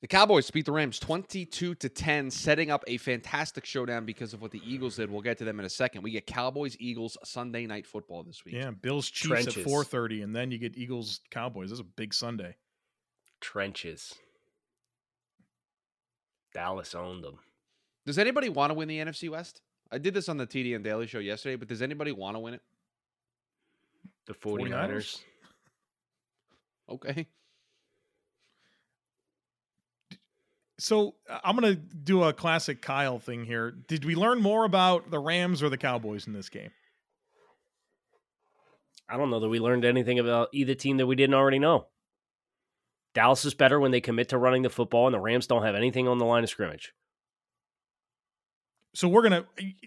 [0.00, 4.40] The Cowboys beat the Rams 22 to 10, setting up a fantastic showdown because of
[4.40, 5.10] what the Eagles did.
[5.10, 6.02] We'll get to them in a second.
[6.02, 8.54] We get Cowboys Eagles Sunday night football this week.
[8.54, 9.56] yeah Bills Chiefs Trenches.
[9.58, 12.54] at 4:30 and then you get Eagles Cowboys this is a big Sunday
[13.40, 14.14] Trenches.
[16.54, 17.38] Dallas owned them.
[18.06, 19.60] Does anybody want to win the NFC West?
[19.90, 22.54] I did this on the TDN Daily Show yesterday, but does anybody want to win
[22.54, 22.62] it?
[24.26, 24.70] The 49ers?
[24.70, 25.20] 49ers.
[26.90, 27.26] Okay.
[30.78, 33.70] So uh, I'm going to do a classic Kyle thing here.
[33.70, 36.70] Did we learn more about the Rams or the Cowboys in this game?
[39.08, 41.86] I don't know that we learned anything about either team that we didn't already know.
[43.14, 45.74] Dallas is better when they commit to running the football, and the Rams don't have
[45.74, 46.92] anything on the line of scrimmage.
[48.94, 49.46] So we're gonna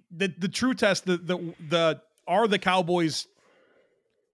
[0.09, 1.05] the the true test.
[1.05, 3.27] The the the are the Cowboys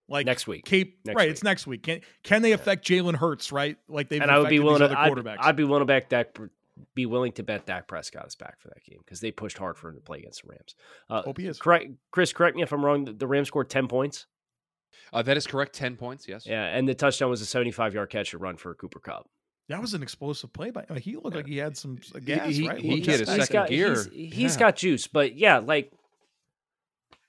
[0.10, 0.65] like Next week.
[0.65, 1.26] Cape Next right?
[1.26, 1.32] week.
[1.32, 1.84] It's next week.
[1.84, 3.52] Can can they affect Jalen Hurts?
[3.52, 3.78] Right?
[3.88, 5.38] Like they've and I would be affected willing to other I'd, quarterbacks.
[5.41, 6.38] I'd be willing to back Dak,
[6.96, 9.78] be willing to bet Dak Prescott is back for that game because they pushed hard
[9.78, 10.76] for him to play against the Rams.
[11.10, 11.60] Uh, Hope he is.
[11.60, 12.32] correct, Chris.
[12.34, 13.06] Correct me if I'm wrong.
[13.06, 14.26] The, the Rams scored ten points.
[15.13, 15.74] Uh, that is correct.
[15.74, 16.46] 10 points, yes.
[16.46, 19.30] Yeah, and the touchdown was a 75 yard catch and run for Cooper Kupp.
[19.70, 20.86] That was an explosive play by.
[20.89, 22.56] I mean, he looked like he had some gas.
[22.56, 22.78] he- right?
[22.80, 23.36] he Looked hit a nice.
[23.36, 23.89] He's second got, gear.
[24.12, 24.60] He's, he's Yeah.
[24.60, 25.91] got juice, but yeah, like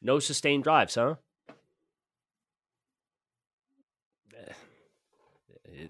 [0.00, 1.16] no sustained drives, huh?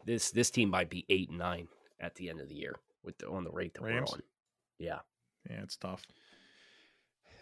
[0.05, 1.69] This this team might be eight and nine
[2.01, 4.11] at the end of the year with the, on the rate that Rams?
[4.11, 4.23] we're on.
[4.79, 4.99] Yeah,
[5.51, 6.05] Yeah, it's tough.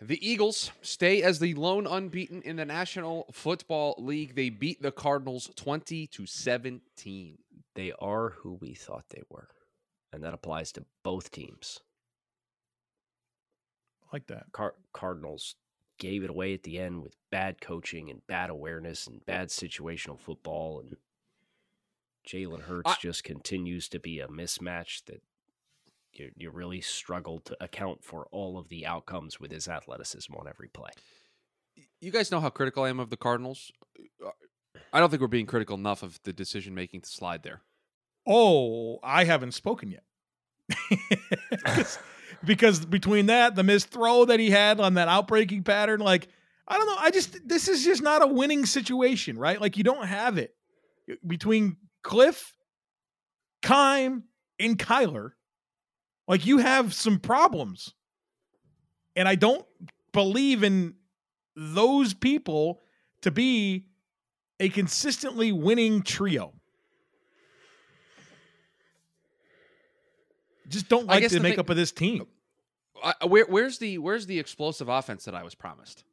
[0.01, 4.35] The Eagles stay as the lone unbeaten in the National Football League.
[4.35, 7.39] They beat the Cardinals 20 to 17.
[7.75, 9.49] they are who we thought they were,
[10.13, 11.81] and that applies to both teams.
[14.05, 14.53] I like that.
[14.53, 15.57] Car- Cardinals
[15.99, 20.21] gave it away at the end with bad coaching and bad awareness and bad situational
[20.21, 20.97] football, and
[22.27, 25.23] Jalen Hurts I- just continues to be a mismatch that
[26.13, 30.49] you, you really struggle to account for all of the outcomes with his athleticism on
[30.49, 30.91] every play.
[32.01, 33.71] You guys know how critical I am of the Cardinals.
[34.25, 34.31] Uh,
[34.93, 37.63] I don't think we're being critical enough of the decision making to slide there.
[38.27, 40.03] Oh, I haven't spoken yet.
[42.45, 46.29] because between that, the missed throw that he had on that outbreaking pattern, like
[46.67, 46.97] I don't know.
[46.99, 49.61] I just this is just not a winning situation, right?
[49.61, 50.55] Like you don't have it
[51.25, 52.53] between Cliff,
[53.63, 54.23] Keim,
[54.61, 55.33] and Kyler.
[56.29, 57.95] Like you have some problems.
[59.17, 59.67] And I don't
[60.13, 60.95] believe in
[61.57, 62.81] those people
[63.23, 63.87] to be
[64.61, 66.53] a consistently winning trio.
[70.69, 72.27] Just don't I like guess the the thing- makeup of this team.
[73.03, 76.05] I, where, where's the where's the explosive offense that I was promised?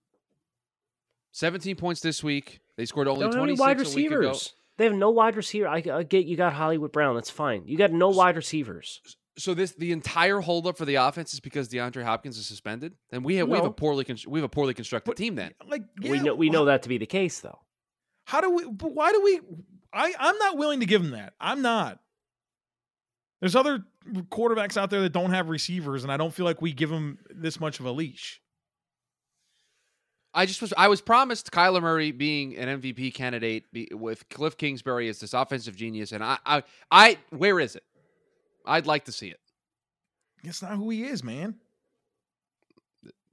[1.32, 2.62] Seventeen points this week.
[2.78, 4.34] They scored only Don't have any twenty wide six a week ago.
[4.74, 4.78] Receivers.
[4.78, 5.68] They have no wide receiver.
[5.68, 7.16] I, I get you got Hollywood Brown.
[7.16, 7.64] That's fine.
[7.68, 9.02] You got no wide receivers.
[9.38, 12.94] So this the entire holdup for the offense is because DeAndre Hopkins is suspended.
[13.10, 15.36] Then we have we have a poorly we have a poorly constructed But- team.
[15.36, 17.60] Then Like we know we know that to be the case, though.
[18.26, 18.66] How do we?
[18.66, 19.40] But why do we?
[19.92, 21.34] I I'm not willing to give him that.
[21.40, 22.00] I'm not.
[23.42, 23.84] There's other
[24.30, 27.18] quarterbacks out there that don't have receivers, and I don't feel like we give them
[27.30, 28.40] this much of a leash.
[30.34, 34.58] I just was I was promised Kyler Murray being an MVP candidate be, with Cliff
[34.58, 37.84] Kingsbury as this offensive genius, and I I I where is it?
[38.66, 39.40] I'd like to see it.
[40.44, 41.56] That's not who he is, man.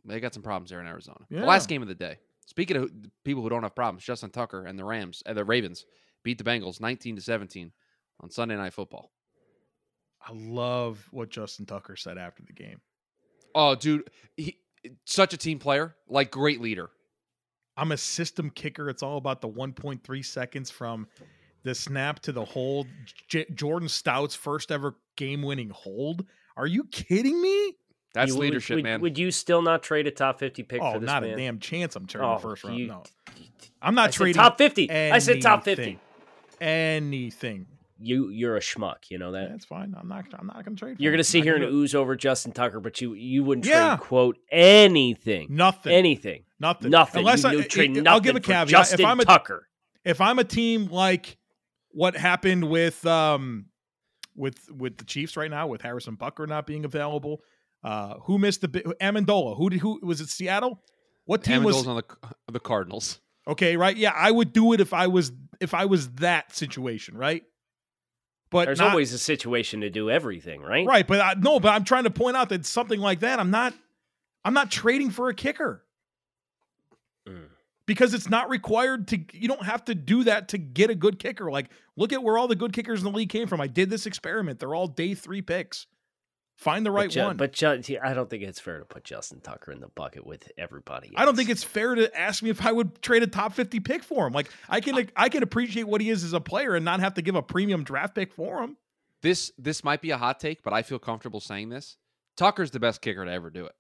[0.04, 1.20] They got some problems there in Arizona.
[1.28, 1.40] Yeah.
[1.40, 2.18] The last game of the day.
[2.46, 2.90] Speaking of
[3.24, 5.86] people who don't have problems, Justin Tucker and the Rams and the Ravens
[6.22, 7.72] beat the Bengals 19 to 17
[8.20, 9.10] on Sunday Night Football.
[10.26, 12.80] I love what Justin Tucker said after the game.
[13.54, 14.58] Oh, dude, he
[15.04, 16.90] such a team player, like great leader.
[17.76, 18.88] I'm a system kicker.
[18.90, 21.06] It's all about the 1.3 seconds from
[21.62, 22.86] the snap to the hold.
[23.28, 26.24] J- Jordan Stout's first ever game winning hold.
[26.56, 27.74] Are you kidding me?
[28.12, 29.00] That's You- would- leadership, would, man.
[29.02, 31.32] Would you still not trade a top fifty pick Oh, for this not man?
[31.34, 31.94] a damn chance.
[31.96, 32.78] I'm trading Oh, first round.
[32.78, 33.04] you- no,
[33.80, 34.90] I'm not I said trading top fifty.
[34.90, 35.98] I said top fifty.
[36.60, 37.66] anything.
[38.02, 39.10] You you're a schmuck.
[39.10, 39.50] You know that.
[39.50, 39.94] That's fine.
[39.98, 40.24] I'm not.
[40.38, 40.96] I'm not going to trade.
[40.96, 43.66] for You're gonna sit Not here and ooze over Justin Tucker, but you you wouldn't
[43.66, 43.96] Yeah.
[43.96, 45.92] trade quote anything, nothing.
[45.92, 46.90] anything, nothing.
[46.90, 47.18] nothing.
[47.20, 48.68] Unless you I, would trade I- nothing I'll give a for caveat.
[48.68, 49.68] Justin if I'm a Tucker.
[50.04, 51.36] if I'm a team like
[51.90, 53.66] what happened with um
[54.34, 57.42] with with the Chiefs right now with Harrison Butker not being available,
[57.84, 59.56] uh who missed the bi- Ammendola?
[59.58, 60.82] Who did who was it Seattle?
[61.26, 63.20] What team was Ammendola's on the the Cardinals.
[63.46, 63.76] okay?
[63.76, 63.96] Right?
[63.96, 67.42] Yeah, I would do it if I was if I was that situation, right?
[68.50, 70.86] But There's not- always a situation to do everything, right?
[70.86, 71.06] right.
[71.06, 73.74] But I, no, but I'm trying to point out that something like that, I'm not
[74.44, 75.84] I'm not trading for a kicker.
[77.28, 77.48] Mm.
[77.86, 81.18] because it's not required to you don't have to do that to get a good
[81.18, 83.66] kicker like look at where all the good kickers in the league came from i
[83.66, 85.86] did this experiment they're all day three picks
[86.60, 89.02] find the right but Ju- one But Ju- I don't think it's fair to put
[89.04, 91.12] Justin Tucker in the bucket with everybody.
[91.16, 93.80] i don't think it's fair to ask me if i would trade a top 50
[93.80, 96.74] pick for him like i can i can appreciate what he is as a player
[96.74, 98.76] and not have to give a premium draft pick for him
[99.22, 101.96] This this might be a hot take, but I feel comfortable saying this.
[102.36, 103.74] Tucker's the best kicker to ever do it.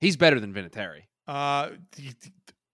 [0.00, 1.02] He's better than Vinatieri.
[1.28, 1.70] uh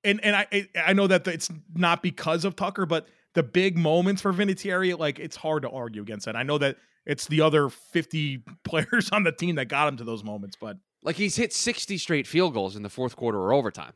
[0.05, 4.23] and and i i know that it's not because of tucker but the big moments
[4.23, 6.35] for Vinatieri, like it's hard to argue against that.
[6.35, 6.77] I know that
[7.09, 10.77] it's the other 50 players on the team that got him to those moments, but
[11.03, 13.95] Like he's hit 60 straight field goals in the fourth quarter or overtime.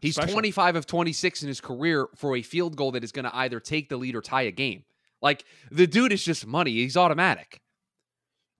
[0.00, 0.32] He's Special.
[0.32, 3.58] 25 of 26 in his career for a field goal that is going to either
[3.60, 4.84] take the lead or tie a game.
[5.22, 6.72] Like the dude is just money.
[6.72, 7.60] He's automatic.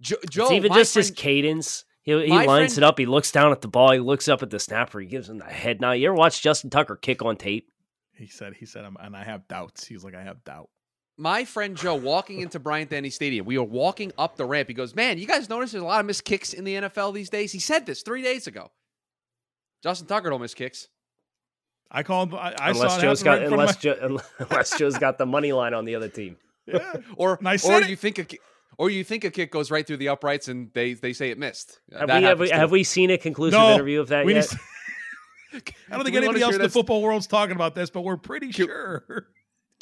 [0.01, 1.85] Jo- Joe, it's even my just his cadence.
[2.03, 2.99] He, he lines friend- it up.
[2.99, 3.93] He looks down at the ball.
[3.93, 5.01] He looks up at the snapper.
[5.01, 5.93] He gives him the head nod.
[5.93, 7.71] You ever watch Justin Tucker kick on tape?
[8.17, 9.85] he said, he said, I'm, and I have doubts.
[9.87, 10.71] He's like, I have doubt.
[11.17, 13.47] My friend Joe walking into Bryant Denny Stadium.
[13.47, 14.69] We were walking up the ramp.
[14.69, 17.13] He goes, "Man, you guys notice there's a lot of missed kicks in the NFL
[17.15, 18.71] these days." He said this three days ago.
[19.83, 20.89] Justin Tucker don't miss kicks.
[21.91, 24.79] I called, I, I unless saw it Joe's happen got right unless of Joe, unless
[24.79, 26.37] Joe's got the money line on the other team.
[26.67, 26.95] yeah.
[27.17, 27.91] Or And I or said it.
[27.91, 28.27] you think a
[28.79, 31.39] or you think a kick goes right through the uprights and they they say it
[31.39, 31.79] missed.
[31.97, 34.35] Have we, have, we, have we seen a conclusive No, interview of that yet?
[34.35, 34.57] just-
[35.55, 35.61] I
[35.93, 38.51] don't think we anybody else in the football world's talking about this, but we're pretty
[38.53, 39.29] Can- sure.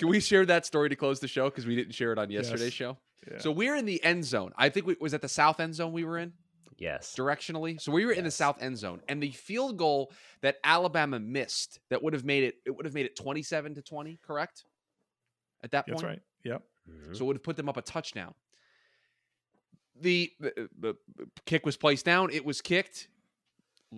[0.03, 2.29] Can we share that story to close the show because we didn't share it on
[2.29, 2.73] yesterday's Yes.
[2.73, 2.99] show?
[3.31, 3.39] Yeah.
[3.39, 4.53] So we're in the end zone.
[4.57, 6.33] I think we was at the south end zone we were in.
[6.77, 7.15] yes.
[7.17, 7.81] directionally.
[7.81, 10.11] So we were in the south end zone, and the field goal
[10.41, 13.75] that Alabama missed that would have made it it would have made it twenty seven
[13.77, 14.65] to twenty, correct?
[15.63, 16.21] At that point, That's right.
[16.43, 16.63] Yep.
[16.91, 17.17] Mhm.
[17.17, 18.35] so it would have put them up a touchdown.
[20.01, 20.97] The, the, the
[21.47, 22.31] kick was placed down.
[22.33, 23.07] It was kicked.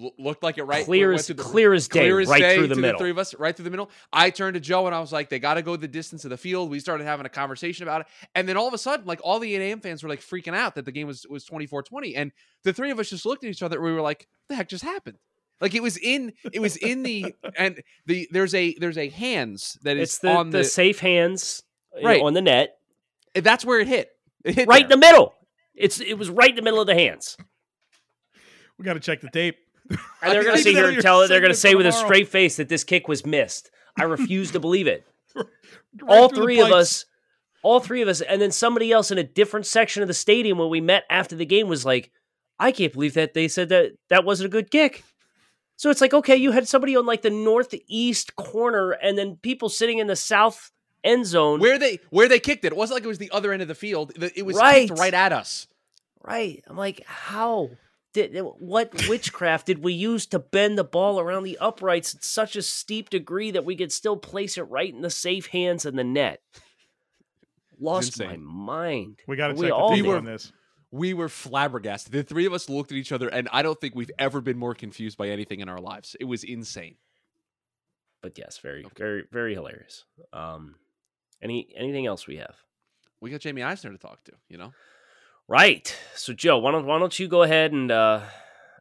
[0.03, 0.85] L- looked like it right.
[0.85, 2.99] clear went as the- clear as day, clear as right day through the to middle.
[2.99, 3.91] three of us, right through the middle.
[4.13, 6.31] I turned to Joe and I was like, "They got to go the distance of
[6.31, 9.07] the field." We started having a conversation about it, and then all of a sudden,
[9.07, 9.81] like all the 8 a.m.
[9.81, 12.15] fans were like freaking out that the game was was 24-20.
[12.17, 12.33] and
[12.65, 13.81] the three of us just looked at each other.
[13.81, 15.19] We were like, "What the heck just happened?"
[15.61, 19.79] Like it was in it was in the and the there's a there's a hands
[19.83, 21.63] that is It's the, on the, the, safe hands
[22.03, 22.21] Right.
[22.21, 22.77] on the net,
[23.37, 24.11] that's where it hit.
[24.45, 25.33] It hit right in the middle.
[25.77, 27.37] It's it was right in the middle of the hands.
[28.79, 29.57] We got to check the tape.
[29.91, 29.99] And
[30.33, 31.29] they're going to sit here and tell it.
[31.29, 33.71] They're going to say with a straight face that this kick was missed.
[33.99, 35.07] I refuse to believe it.
[36.03, 37.05] Right all three of us,
[37.63, 40.59] all three of us, and then somebody else in a different section of the stadium
[40.59, 42.11] when we met after the game was like,
[42.59, 45.05] "I can't believe that they said that that wasn't a good kick."
[45.77, 49.69] So it's like, okay, you had somebody on like the northeast corner, and then people
[49.69, 50.73] sitting in the south
[51.05, 51.61] end zone.
[51.61, 53.69] Where they where they kicked it, it wasn't like it was the other end of
[53.69, 54.13] the field.
[54.35, 54.89] It was Right.
[54.89, 55.69] kicked right at us.
[56.23, 56.65] Right.
[56.67, 57.71] I'm like, how
[58.15, 62.57] did what witchcraft did we use to bend the ball around the uprights at such
[62.57, 65.97] a steep degree that we could still place it right in the safe hands in
[65.97, 66.41] the net?
[67.79, 69.21] Lost my mind.
[69.27, 70.15] We got to We check all tape did.
[70.15, 70.53] on this.
[70.91, 72.13] We were flabbergasted.
[72.13, 74.57] The three of us looked at each other, and I don't think we've ever been
[74.57, 76.15] more confused by anything in our lives.
[76.21, 76.95] It was insane.
[78.23, 80.05] But yes, very, very, very hilarious.
[80.33, 80.77] Um,
[81.43, 82.55] any anything else we have?
[83.21, 84.33] We got Jaime Eisner to talk to.
[84.49, 84.73] You know,
[85.47, 85.95] Right.
[86.15, 88.21] So Joe, why don't why don't you go ahead and uh,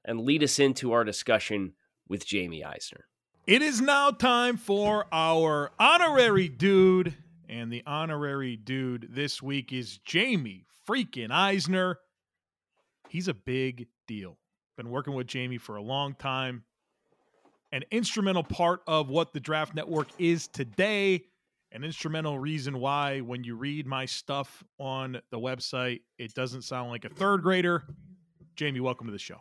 [0.06, 1.73] and lead us into our discussion
[2.08, 3.06] with Jaime Eisner?
[3.45, 7.13] It is now time for our honorary dude.
[7.49, 11.99] And the honorary dude this week is Jaime freaking Eisner.
[13.10, 14.38] He's a big deal.
[14.78, 16.63] Been working with Jaime for a long time.
[17.71, 21.26] An instrumental part of what the Draft Network is today.
[21.73, 26.91] An instrumental reason why, when you read my stuff on the website, it doesn't sound
[26.91, 27.83] like a third grader.
[28.59, 29.38] Jaime, welcome to the show.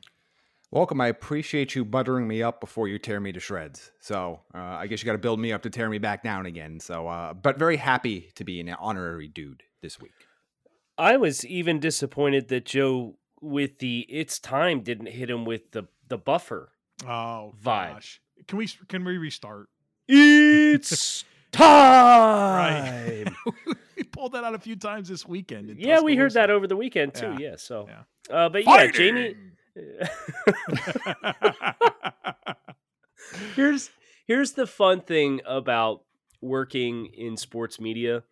[0.70, 0.98] Welcome.
[1.02, 3.92] I appreciate you buttering me up before you tear me to shreds.
[4.00, 6.46] So uh, I guess you got to build me up to tear me back down
[6.46, 6.80] again.
[6.80, 10.14] So, uh, but very happy to be an honorary dude this week.
[10.96, 15.84] I was even disappointed that Joe, with the "it's time," didn't hit him with the
[16.08, 16.72] the buffer.
[17.04, 17.92] Oh, Vibe.
[17.92, 18.22] gosh.
[18.48, 19.68] Can we can we restart?
[20.08, 23.36] It's time.
[23.96, 25.70] we pulled that out a few times this weekend.
[25.70, 27.36] in yeah, we heard that over the weekend too.
[27.38, 27.50] Yeah.
[27.50, 28.34] Yeah, so, Yeah.
[28.34, 29.34] Uh, but yeah, Jaime.
[33.56, 33.90] here's
[34.26, 36.02] here's the fun thing about
[36.40, 38.22] working in sports media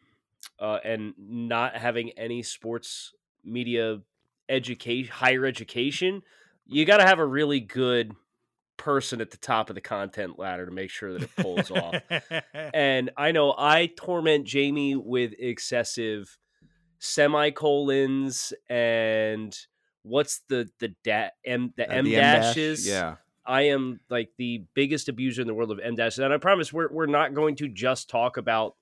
[0.59, 3.13] uh, and not having any sports
[3.45, 4.01] media
[4.49, 6.23] education higher education
[6.67, 8.13] you got to have a really good
[8.81, 12.03] person at the top of the content ladder to make sure that it pulls off
[12.73, 16.39] and i know i torment jaime with excessive
[16.99, 19.57] semicolons and
[20.03, 23.17] what's the the da- m the Uh, m the dash, dashes Yeah.
[23.45, 26.73] I am like the biggest abuser in the world of M dashes, and I promise
[26.73, 28.77] we're we're not going to just talk about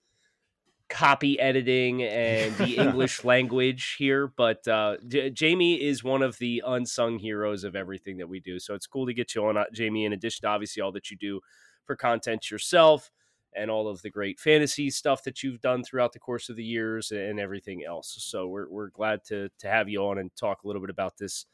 [0.88, 6.62] copy editing and the English language here, but uh, J- Jaime is one of the
[6.66, 8.58] unsung heroes of everything that we do.
[8.58, 10.04] So it's cool to get you on, uh, Jaime.
[10.04, 11.40] In addition to obviously all that you do
[11.84, 13.10] for content yourself
[13.54, 16.64] and all of the great fantasy stuff that you've done throughout the course of the
[16.64, 18.16] years and everything else.
[18.20, 21.16] So we're we're glad to to have you on and talk a little bit about
[21.18, 21.46] this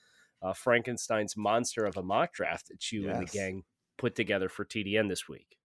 [0.43, 3.65] uh, Frankenstein's monster of a mock draft that you and the gang
[3.97, 5.57] put together for TDN this week.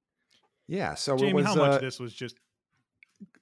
[0.67, 0.93] Yeah.
[0.93, 1.45] So it Jaime, was.
[1.45, 2.38] how much uh, of this was just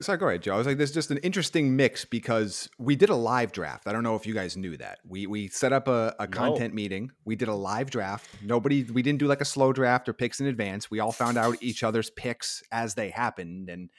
[0.02, 0.56] Sorry, go ahead, Joe.
[0.56, 3.88] I was like, there's just an interesting mix because we did a live draft.
[3.88, 5.00] I don't know if you guys knew that.
[5.08, 6.32] We we set up a, a No.
[6.34, 7.12] content meeting.
[7.26, 8.28] We did a live draft.
[8.44, 10.90] Nobody, we didn't do like a slow draft or picks in advance.
[10.90, 13.90] We all found out each other's picks as they happened, and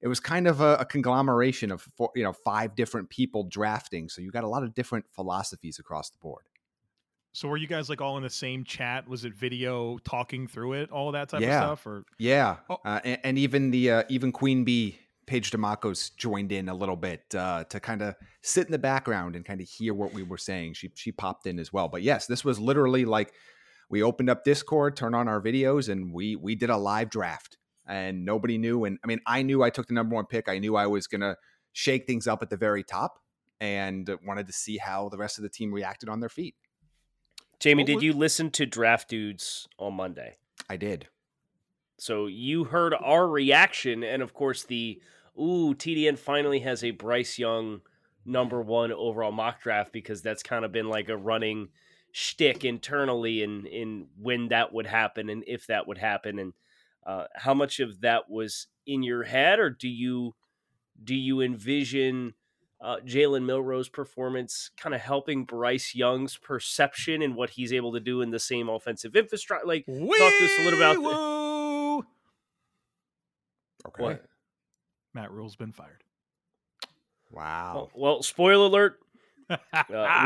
[0.00, 4.08] it was kind of a, a conglomeration of four, you know five different people drafting.
[4.08, 6.44] So you got a lot of different philosophies across the board.
[7.32, 9.06] so were you guys like all in the same chat?
[9.08, 11.48] Was it video talking through it, all that type Yeah.
[11.70, 11.86] of stuff?
[11.86, 12.78] Or Yeah, Oh.
[12.84, 16.96] uh, and, and even the uh, even Queen Bee Paige Dimakos joined in a little
[16.96, 20.22] bit uh, to kind of sit in the background and kind of hear what we
[20.22, 20.72] were saying.
[20.72, 21.86] She she popped in as well.
[21.86, 23.32] But yes, this was literally like
[23.90, 27.58] we opened up Discord, turned on our videos, and we we did a live draft.
[27.86, 28.84] And nobody knew.
[28.84, 30.48] And I mean, I knew I took the number one pick.
[30.48, 31.36] I knew I was gonna
[31.72, 33.18] shake things up at the very top,
[33.60, 36.54] and wanted to see how the rest of the team reacted on their feet.
[37.62, 40.38] Jaime, What did was- you listen to Draft Dudes on Monday?
[40.70, 41.08] I did.
[41.98, 45.02] So you heard our reaction, and of course the
[45.38, 47.80] ooh TDN finally has a Bryce Young
[48.24, 51.68] number one overall mock draft because that's kind of been like a running
[52.12, 56.52] shtick internally in in when that would happen and if that would happen and
[57.06, 60.34] uh, how much of that was in your head or do you
[61.02, 62.34] do you envision
[62.80, 68.00] uh, Jalen Milroe performance kind of helping Bryce Young's perception and what he's able to
[68.00, 72.06] do in the same offensive infrastructure like talk to us a little about the!
[73.88, 74.02] Okay.
[74.02, 74.24] what
[75.18, 76.04] Matt Rhule's been fired.
[77.32, 77.72] Wow.
[77.74, 79.00] Well, well, spoiler alert.
[79.50, 79.56] Uh,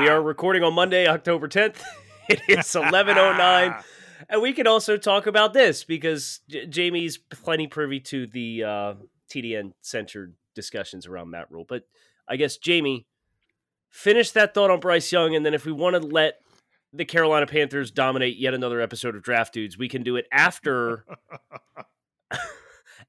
[0.00, 1.76] we are recording on Monday, October 10th.
[2.28, 3.82] it is 11:09,
[4.28, 8.94] and we can also talk about this because J- Jaime's plenty privy to the uh,
[9.30, 11.64] TDN centered discussions around Matt Rhule.
[11.66, 11.84] But
[12.28, 13.06] I guess Jaime,
[13.88, 16.34] finish that thought on Bryce Young, and then if we want to let
[16.92, 21.06] the Carolina Panthers dominate yet another episode of Draft Dudes, we can do it after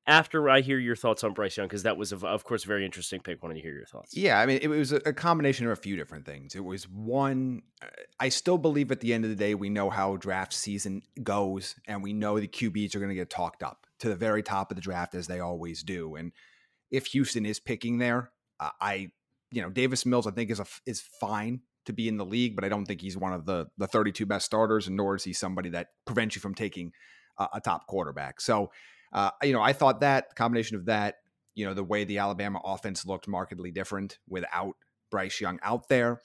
[0.06, 2.68] after I hear your thoughts on Bryce Young because that was of, of course a
[2.68, 3.42] very interesting pick.
[3.42, 4.16] Wanted to hear your thoughts.
[4.16, 6.56] Yeah, I mean, it was a, a combination of a few different things.
[6.56, 7.88] It was one, uh,
[8.20, 11.76] I still believe at the end of the day, we know how draft season goes,
[11.88, 14.72] and we know the QBs are going to get talked up to the very top
[14.72, 16.16] of the draft as they always do.
[16.16, 16.34] And
[16.92, 19.12] if Houston is picking there, uh, I,
[19.52, 22.56] you know, Davis Mills, I think is a is fine to be in the league,
[22.56, 25.24] but I don't think he's one of the the 32 best starters, and nor is
[25.24, 26.92] he somebody that prevents you from taking
[27.38, 28.42] uh, a top quarterback.
[28.42, 28.72] So
[29.14, 31.18] uh, you know, I thought that combination of that,
[31.56, 34.76] you know, the way the Alabama offense looked markedly different without
[35.12, 36.22] Bryce Young out there,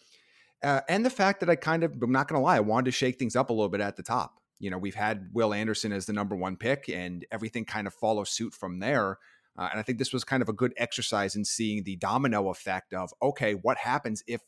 [0.63, 2.87] uh, and the fact that I kind of, I'm not going to lie, I wanted
[2.87, 4.41] to shake things up a little bit at the top.
[4.59, 7.95] You know, we've had Will Anderson as the number one pick, and everything kind of
[7.95, 9.19] follows suit from there.
[9.57, 12.49] Uh, and I think this was kind of a good exercise in seeing the domino
[12.49, 14.41] effect of okay, what happens if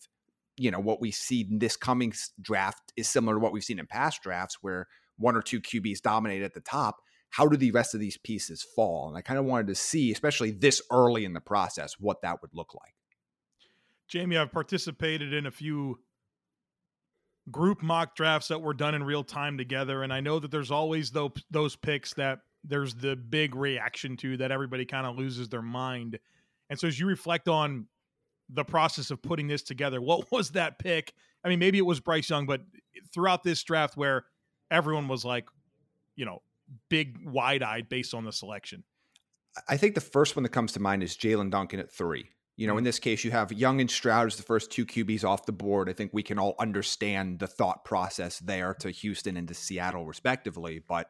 [0.56, 3.78] you know what we see in this coming draft is similar to what we've seen
[3.78, 6.96] in past drafts, where one or two QBs dominate at the top
[7.30, 9.08] how do the rest of these pieces fall?
[9.08, 12.42] And I kind of wanted to see, especially this early in the process, what that
[12.42, 12.94] would look like.
[14.12, 16.00] Jaime, I've participated in a few
[17.50, 20.70] group mock drafts that were done in real time together, and I know that there's
[20.70, 25.48] always those those picks that there's the big reaction to that everybody kind of loses
[25.48, 26.18] their mind.
[26.68, 27.86] And so as you reflect on
[28.48, 31.14] the process of putting this together, what was that pick?
[31.44, 32.60] I mean, maybe it was Bryce Young, but
[33.14, 34.24] throughout this draft where
[34.70, 35.48] everyone was like,
[36.16, 36.42] you know,
[36.88, 38.84] big wide eyed based on the selection?
[39.68, 42.30] I think the first one that comes to mind is Jaelyn Duncan at three.
[42.56, 42.84] You know, in mm-hmm.
[42.86, 45.88] this case, you have Young and Stroud as the first two QBs off the board.
[45.88, 50.04] I think we can all understand the thought process there to Houston and to Seattle,
[50.04, 50.82] respectively.
[50.86, 51.08] But,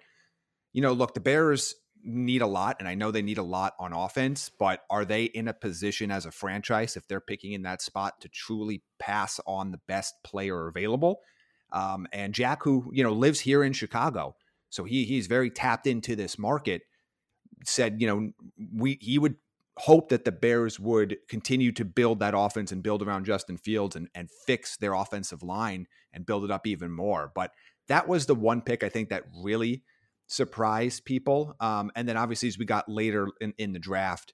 [0.73, 3.75] you know, look, the Bears need a lot, and I know they need a lot
[3.79, 7.63] on offense, but are they in a position as a franchise, if they're picking in
[7.63, 11.21] that spot, to truly pass on the best player available?
[11.73, 14.37] Um, and Jack, who, you know, lives here in Chicago,
[14.71, 16.83] so he he's very tapped into this market.
[17.65, 18.31] Said, you know,
[18.75, 19.37] we he would
[19.77, 23.97] hope that the Bears would continue to build that offense and build around Justin Fields
[23.97, 27.31] and and fix their offensive line and build it up even more.
[27.35, 27.53] But
[27.89, 29.83] that was the one pick I think that really
[30.29, 31.57] surprised people.
[31.61, 34.33] Um, and then obviously as we got later in, in the draft,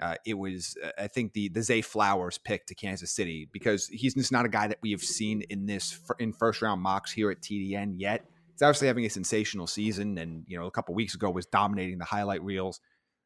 [0.00, 4.14] uh, it was I think the the Zay Flowers pick to Kansas City because he's
[4.14, 7.30] just not a guy that we have seen in this in first round mocks here
[7.30, 8.24] at TDN yet.
[8.58, 11.98] He's obviously having a sensational season, and you know, a couple weeks ago was dominating
[11.98, 12.80] the highlight reels.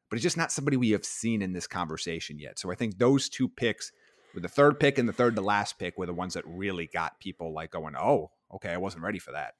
[0.09, 2.59] But he's just not somebody we have seen in this conversation yet.
[2.59, 3.91] So I think those two picks,
[4.35, 6.85] with the third pick and the third to last pick, were the ones that really
[6.85, 9.55] got people like going, "Oh, okay, I wasn't ready for that."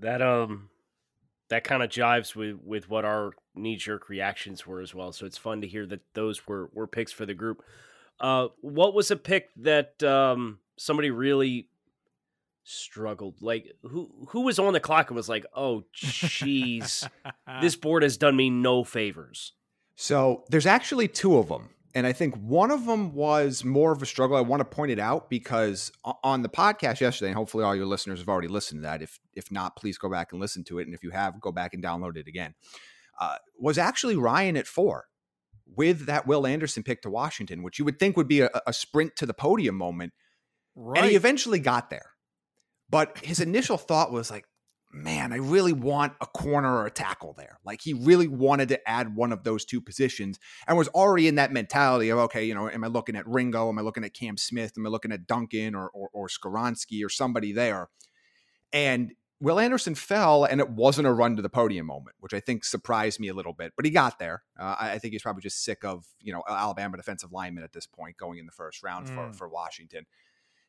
[0.00, 0.70] That um,
[1.50, 5.12] that kind of jives with with what our knee jerk reactions were as well.
[5.12, 7.62] So it's fun to hear that those were were picks for the group.
[8.18, 11.68] Uh, what was a pick that um somebody really
[12.64, 13.36] struggled.
[13.40, 17.08] Like who who was on the clock and was like, "Oh, jeez,
[17.60, 19.52] this board has done me no favors."
[19.96, 24.02] So there's actually two of them, and I think one of them was more of
[24.02, 24.36] a struggle.
[24.36, 25.92] I want to point it out because
[26.24, 29.02] on the podcast yesterday, and hopefully all your listeners have already listened to that.
[29.02, 31.52] If if not, please go back and listen to it, and if you have, go
[31.52, 32.54] back and download it again.
[33.18, 35.04] Uh, was actually Ryan at four
[35.76, 38.72] with that Will Anderson pick to Washington, which you would think would be a, a
[38.72, 40.12] sprint to the podium moment.
[40.74, 41.00] Right.
[41.00, 42.09] And he eventually got there.
[42.90, 44.46] But his initial thought was like,
[44.92, 47.60] man, I really want a corner or a tackle there.
[47.64, 51.36] Like he really wanted to add one of those two positions and was already in
[51.36, 53.68] that mentality of, okay, you know, am I looking at Ringo?
[53.68, 54.72] Am I looking at Cam Smith?
[54.76, 57.88] Am I looking at Duncan or, or, or or somebody there?
[58.72, 62.40] And Will Anderson fell, and it wasn't a run to the podium moment, which I
[62.40, 63.72] think surprised me a little bit.
[63.74, 64.42] But he got there.
[64.58, 67.86] Uh, I think he's probably just sick of you know Alabama defensive lineman at this
[67.86, 69.14] point, going in the first round mm.
[69.14, 70.04] for for Washington.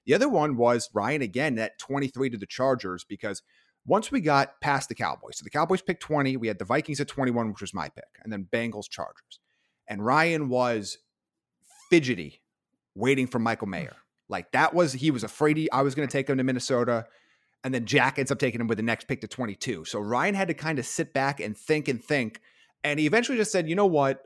[0.05, 3.41] The other one was Ryan again at 23 to the Chargers because
[3.85, 6.99] once we got past the Cowboys, so the Cowboys picked 20, we had the Vikings
[6.99, 9.39] at 21, which was my pick, and then Bengals, Chargers.
[9.87, 10.97] And Ryan was
[11.89, 12.41] fidgety
[12.95, 13.71] waiting for Michael hmm.
[13.71, 13.95] Mayer.
[14.29, 17.05] Like that was, he was afraid he, I was going to take him to Minnesota.
[17.63, 19.85] And then Jack ends up taking him with the next pick to 22.
[19.85, 22.39] So Ryan had to kind of sit back and think and think.
[22.83, 24.23] And he eventually just said, you know what?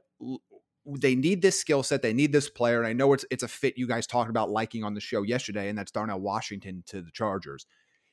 [0.85, 2.01] They need this skill set.
[2.01, 2.79] They need this player.
[2.79, 5.23] And I know it's it's a fit you guys talked about liking on the show
[5.23, 7.65] yesterday, and that's Darnell Washington to the Chargers.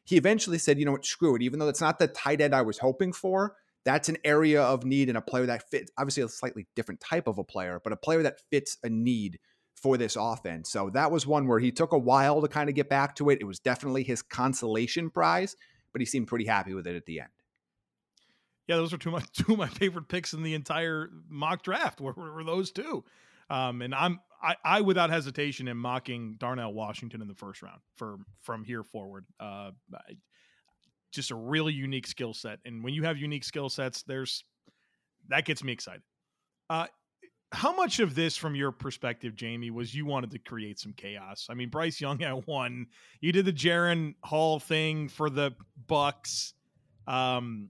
[0.04, 1.42] He eventually said, you know what, screw it.
[1.42, 3.54] Even though it's not the tight end I was hoping for,
[3.84, 5.92] that's an area of need and a player that fits.
[5.98, 9.38] Obviously, a slightly different type of a player, but a player that fits a need
[9.74, 10.70] for this offense.
[10.70, 13.30] So that was one where he took a while to kind of get back to
[13.30, 13.38] it.
[13.40, 15.56] It was definitely his consolation prize,
[15.92, 17.30] but he seemed pretty happy with it at the end
[18.68, 21.62] yeah, those are two of my two of my favorite picks in the entire mock
[21.62, 22.00] draft.
[22.00, 23.04] Were, were, were those two?
[23.50, 27.80] Um, and I'm I, I without hesitation am mocking Darnell Washington in the first round
[27.96, 29.26] for from here forward.
[29.38, 29.70] Uh,
[31.12, 34.44] just a really unique skill set, and when you have unique skill sets, there's
[35.28, 36.02] that gets me excited.
[36.70, 36.86] Uh,
[37.52, 41.48] how much of this, from your perspective, Jaime, was you wanted to create some chaos?
[41.50, 42.86] I mean, Bryce Young at one,
[43.20, 45.52] you did the Jaren Hall thing for the
[45.86, 46.54] Bucs.
[47.06, 47.68] Um,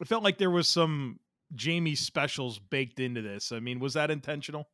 [0.00, 1.20] it felt like there was some
[1.60, 3.52] Jaime specials baked into this.
[3.52, 4.68] I mean, was that intentional?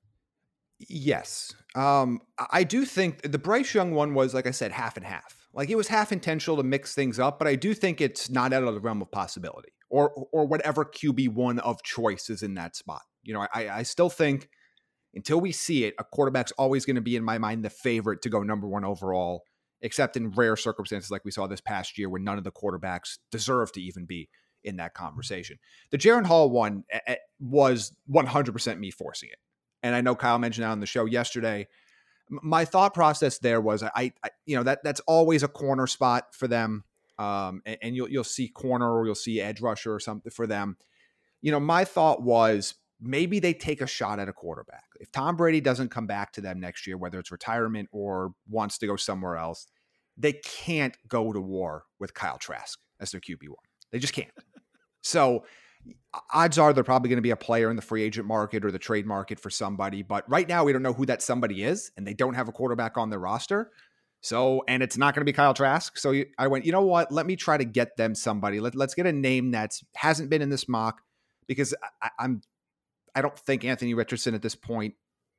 [0.79, 1.55] Yes.
[1.75, 2.21] Um,
[2.51, 5.49] I do think the Bryce Young one was, like I said, half and half.
[5.55, 8.53] Like it was half intentional to mix things up, but I do think it's not
[8.53, 12.55] out of the realm of possibility or or whatever QB one of choice is in
[12.55, 13.01] that spot.
[13.23, 14.51] You know, I, I still think
[15.15, 18.21] until we see it, a quarterback's always going to be in my mind the favorite
[18.23, 19.45] to go number one overall,
[19.81, 23.17] except in rare circumstances like we saw this past year when none of the quarterbacks
[23.33, 24.29] deserve to even be
[24.67, 25.59] in that conversation.
[25.91, 26.85] The Jaren Hall one
[27.41, 29.39] was 100% me forcing it.
[29.83, 31.69] And I know Kyle mentioned that on the show yesterday.
[32.29, 36.35] My thought process there was I, I you know that that's always a corner spot
[36.35, 36.83] for them.
[37.19, 40.47] Um, and, and you'll you'll see corner or you'll see edge rusher or something for
[40.47, 40.77] them.
[41.41, 44.85] You know, my thought was maybe they take a shot at a quarterback.
[44.99, 48.79] If Tom Brady doesn't come back to them next year, whether it's retirement or wants
[48.79, 49.69] to go somewhere else,
[50.17, 53.55] they can't go to war with Kyle Trask as their QB1.
[53.93, 54.31] They just can't.
[55.07, 55.45] So
[56.33, 58.71] odds are they're probably going to be a player in the free agent market or
[58.71, 60.03] the trade market for somebody.
[60.03, 62.53] But right now, we don't know who that somebody is, and they don't have a
[62.53, 63.71] quarterback on their roster.
[64.21, 65.97] So, and it's not going to be Kyle Trask.
[65.99, 67.13] So I went, you know what?
[67.13, 68.59] Let me try to get them somebody.
[68.59, 71.03] Let, let's get a name that hasn't been in this mock
[71.47, 72.43] because I, I'm,
[73.15, 74.95] I don't think Anthony Richardson at this point,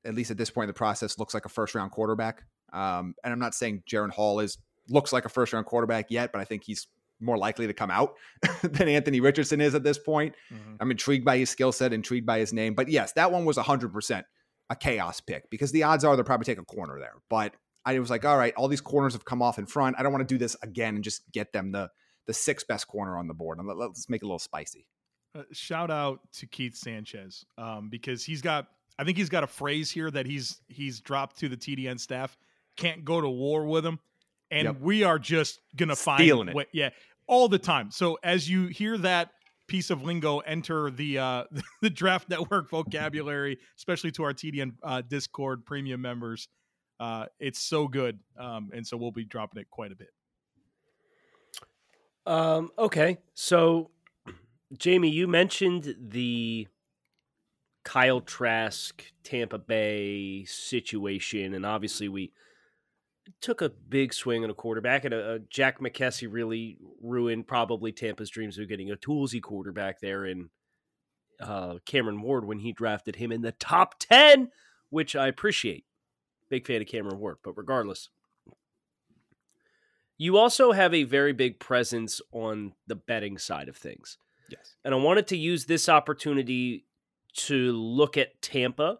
[0.06, 2.44] at least at this point in the process, looks like a first round quarterback.
[2.72, 4.58] Um, and I'm not saying Jaren Hall is
[4.90, 6.88] looks like a first round quarterback yet, but I think he's
[7.20, 8.16] more likely to come out
[8.62, 10.36] than Anthony Richardson is at this point.
[10.54, 10.76] Mm-hmm.
[10.80, 12.74] I'm intrigued by his skill set, intrigued by his name.
[12.74, 14.24] But yes, that one was 100%
[14.70, 17.16] a chaos pick because the odds are they'll probably take a corner there.
[17.30, 17.54] But
[17.86, 19.96] I was like, all right, all these corners have come off in front.
[19.98, 21.90] I don't want to do this again and just get them the
[22.26, 23.58] the sixth best corner on the board.
[23.58, 24.86] And let's make it a little spicy.
[25.34, 28.68] Uh, shout out to Keith Sanchez um, because he's got,
[29.00, 32.38] I think he's got a phrase here that he's he's dropped to the TDN staff.
[32.76, 34.00] Can't go to war with him
[34.52, 34.80] and yep.
[34.80, 36.70] we are just gonna Stealing find it.
[36.72, 36.90] yeah,
[37.28, 37.92] all the time.
[37.92, 39.32] So as you hear that
[39.68, 41.44] piece of lingo enter the uh,
[41.82, 46.48] the draft network vocabulary, especially to our TDN uh, Discord premium members,
[47.00, 50.10] uh, it's so good, um, and so we'll be dropping it quite a bit.
[52.26, 53.92] Um, okay, so
[54.84, 56.68] Jaime, you mentioned the
[57.84, 62.32] Kyle Trask Tampa Bay situation, and obviously we
[63.42, 67.92] took a big swing on a quarterback, and a, a Jack McKessy really ruined probably
[67.92, 70.50] Tampa's dreams of getting a toolsy quarterback there in
[71.40, 74.50] uh, Cameron Ward when he drafted him in the top 10,
[74.90, 75.86] which I appreciate.
[76.50, 78.10] Big fan of Cameron Ward, but regardless.
[80.18, 84.18] You also have a very big presence on the betting side of things.
[84.50, 84.76] Yes.
[84.84, 86.86] And I wanted to use this opportunity
[87.36, 89.00] to look at Tampa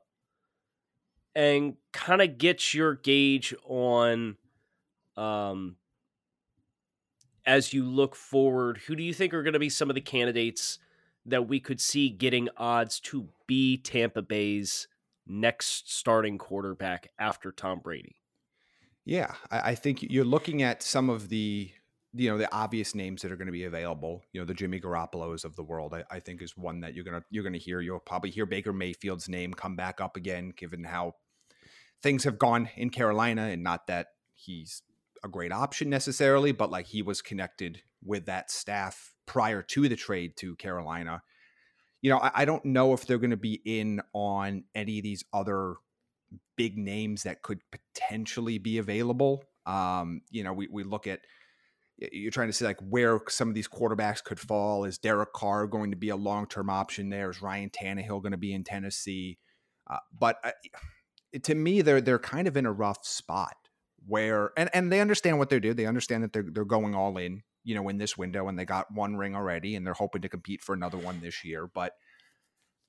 [1.38, 4.36] and kind of get your gauge on
[5.16, 5.76] um
[7.46, 10.02] as you look forward who do you think are going to be some of the
[10.02, 10.80] candidates
[11.28, 14.88] that we could see getting odds to be Tampa Bay's
[15.28, 18.16] next starting quarterback after Tom Brady?
[19.06, 21.72] Yeah, I, think you're looking at some of the
[22.14, 24.22] you know the obvious names that are going to be available.
[24.34, 25.94] You know the Jimmy Garoppolo's of the world.
[25.94, 27.80] I, I, think is one that you're gonna you're gonna hear.
[27.80, 31.16] You'll probably hear Baker Mayfield's name come back up again, given how
[32.02, 34.82] things have gone in Carolina, and not that he's
[35.24, 39.96] a great option necessarily, but like he was connected with that staff prior to the
[39.96, 41.22] trade to Carolina.
[42.02, 45.04] You know, I, I don't know if they're going to be in on any of
[45.04, 45.76] these other
[46.56, 49.44] big names that could potentially be available.
[49.66, 51.22] Um, you know, we, we look at
[51.98, 54.84] you're trying to see like where some of these quarterbacks could fall.
[54.84, 57.30] Is Derek Carr going to be a long term option there?
[57.30, 59.40] Is Ryan Tannehill going to be in Tennessee?
[59.90, 60.52] Uh, but uh,
[61.44, 63.56] to me, they're they're kind of in a rough spot
[64.06, 65.74] where and and they understand what they do.
[65.74, 68.66] They understand that they're they're going all in, you know, in this window, and they
[68.66, 71.68] got one ring already, and they're hoping to compete for another one this year.
[71.68, 71.94] But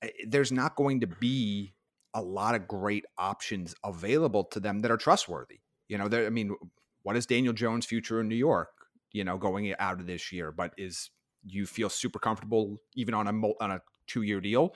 [0.02, 1.74] eh, there's not going to be
[2.14, 5.60] a lot of great options available to them that are trustworthy.
[5.88, 6.54] You know, I mean,
[7.02, 8.68] what is Daniel Jones' future in New York?
[9.12, 11.10] You know, going out of this year, but is
[11.44, 13.32] you feel super comfortable even on a
[13.62, 14.74] on a two year deal?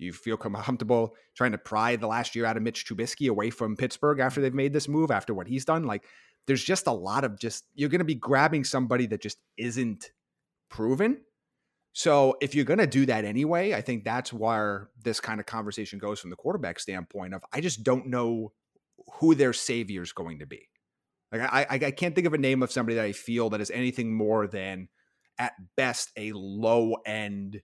[0.00, 3.50] Do you feel comfortable trying to pry the last year out of Mitch Trubisky away
[3.50, 4.44] from Pittsburgh after mm.
[4.44, 5.84] they've made this move, after what he's done?
[5.84, 6.04] Like,
[6.46, 10.10] there's just a lot of just, you're going to be grabbing somebody that just isn't
[10.70, 11.20] proven.
[11.92, 15.46] So if you're going to do that anyway, I think that's where this kind of
[15.46, 18.52] conversation goes from the quarterback standpoint of I just don't know
[19.14, 20.68] who their savior is going to be.
[21.30, 23.60] Like I, I, I can't think of a name of somebody that I feel that
[23.60, 24.88] is anything more than
[25.38, 27.60] at best a low end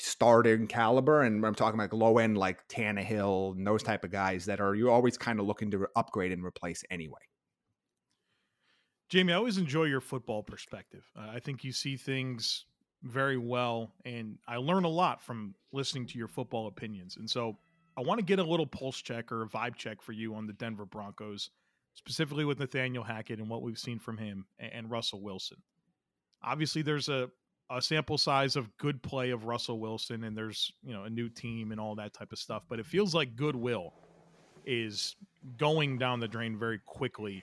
[0.00, 1.22] starting caliber.
[1.22, 4.74] And I'm talking like low end, like Tannehill and those type of guys that are
[4.74, 7.20] you always kind of looking to upgrade and replace anyway.
[9.12, 11.04] Jaime, I always enjoy your football perspective.
[11.16, 12.66] Uh, I think you see things
[13.02, 17.16] very well, and I learn a lot from listening to your football opinions.
[17.16, 17.56] And so
[17.96, 20.46] I want to get a little pulse check or a vibe check for you on
[20.46, 21.50] the Denver Broncos,
[21.94, 25.58] specifically with Nathaniel Hackett and what we've seen from him and, and Russell Wilson.
[26.42, 27.30] Obviously, there's a,
[27.70, 31.28] a sample size of good play of Russell Wilson, and there's you know a new
[31.28, 32.64] team and all that type of stuff.
[32.68, 33.94] But it feels like goodwill
[34.64, 35.16] is
[35.56, 37.42] going down the drain very quickly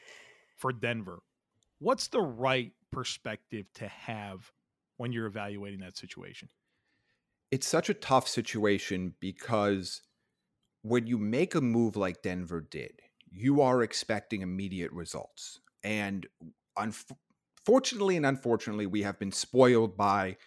[0.57, 1.19] for Denver
[1.79, 4.51] what's the right perspective to have
[4.97, 6.49] when you're evaluating that situation?
[7.51, 10.01] It's such a tough situation because
[10.81, 15.59] when you make a move like Denver did, you are expecting immediate results.
[15.83, 16.25] And
[17.65, 20.37] unfortunately and unfortunately, we have been spoiled by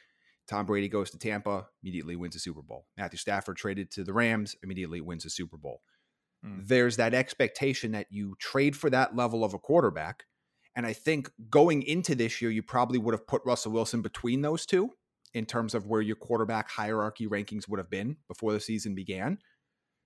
[0.49, 2.87] Tom Brady goes to Tampa, immediately wins a Super Bowl.
[2.97, 5.83] Matthew Stafford traded to the Rams, immediately wins a Super Bowl.
[6.45, 6.67] Mm.
[6.67, 10.25] There's that expectation that you trade for that level of a quarterback
[10.79, 14.43] and I think going into this year, you probably would have put Russell Wilson between
[14.43, 14.91] those two
[15.35, 19.39] in terms of where your quarterback hierarchy rankings would have been before the season began.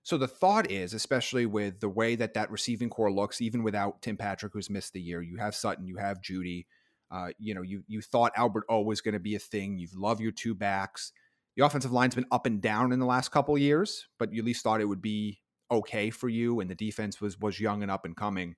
[0.01, 4.01] So the thought is, especially with the way that that receiving corps looks, even without
[4.01, 6.65] Tim Patrick, who's missed the year, you have Sutton, you have Jeudy.
[7.13, 9.77] Uh, you know, you you thought Albert O was going to be a thing.
[9.77, 11.11] You love your two backs.
[11.55, 14.45] The offensive line's been up and down in the last couple years, but you at
[14.45, 15.39] least thought it would be
[15.69, 18.55] okay for you, and the defense was was young and up and coming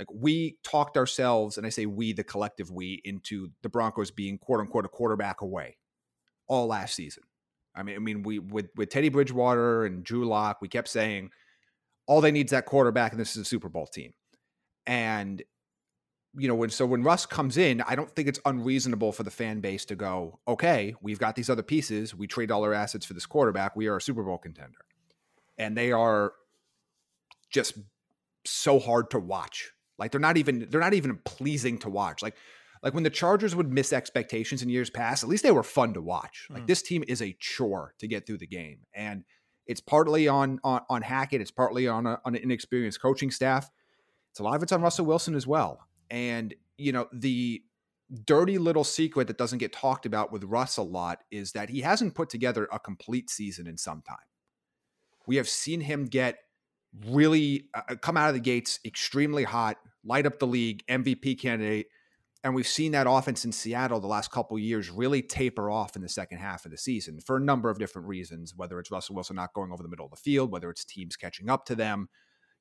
[0.00, 4.38] like we talked ourselves, and I say we, the collective we, into the Broncos being
[4.38, 5.76] quote unquote a quarterback away
[6.48, 7.24] all last season.
[7.76, 11.30] I mean, I mean, we with with Teddy Bridgewater and Drew Lock, we kept saying
[12.06, 14.14] all they need is that quarterback, and this is a Super Bowl team.
[14.86, 15.42] And
[16.36, 19.30] you know, when so when Russ comes in, I don't think it's unreasonable for the
[19.30, 22.14] fan base to go, okay, we've got these other pieces.
[22.14, 23.74] We trade all our assets for this quarterback.
[23.74, 24.78] We are a Super Bowl contender,
[25.58, 26.32] and they are
[27.50, 27.78] just
[28.44, 32.22] so hard to watch like they're not even they're not even pleasing to watch.
[32.22, 32.34] Like
[32.82, 35.92] like when the Chargers would miss expectations in years past, at least they were fun
[35.94, 36.48] to watch.
[36.50, 36.66] Like mm.
[36.66, 39.22] this team is a chore to get through the game, and
[39.66, 43.70] it's partly on on, on Hackett, it's partly on, a, on an inexperienced coaching staff.
[44.30, 45.86] It's a lot of it's on Russell Wilson as well.
[46.10, 47.62] And you know the
[48.24, 51.80] dirty little secret that doesn't get talked about with Russ a lot is that he
[51.80, 54.16] hasn't put together a complete season in some time.
[55.26, 56.38] We have seen him get
[57.06, 61.86] really uh, come out of the gates extremely hot, light up the league, MVP candidate.
[62.42, 66.02] And we've seen that offense in Seattle the last couple years really taper off in
[66.02, 69.14] the second half of the season for a number of different reasons, whether it's Russell
[69.14, 71.74] Wilson not going over the middle of the field, whether it's teams catching up to
[71.74, 72.08] them,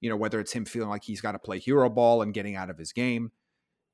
[0.01, 2.55] you know, whether it's him feeling like he's got to play hero ball and getting
[2.55, 3.31] out of his game.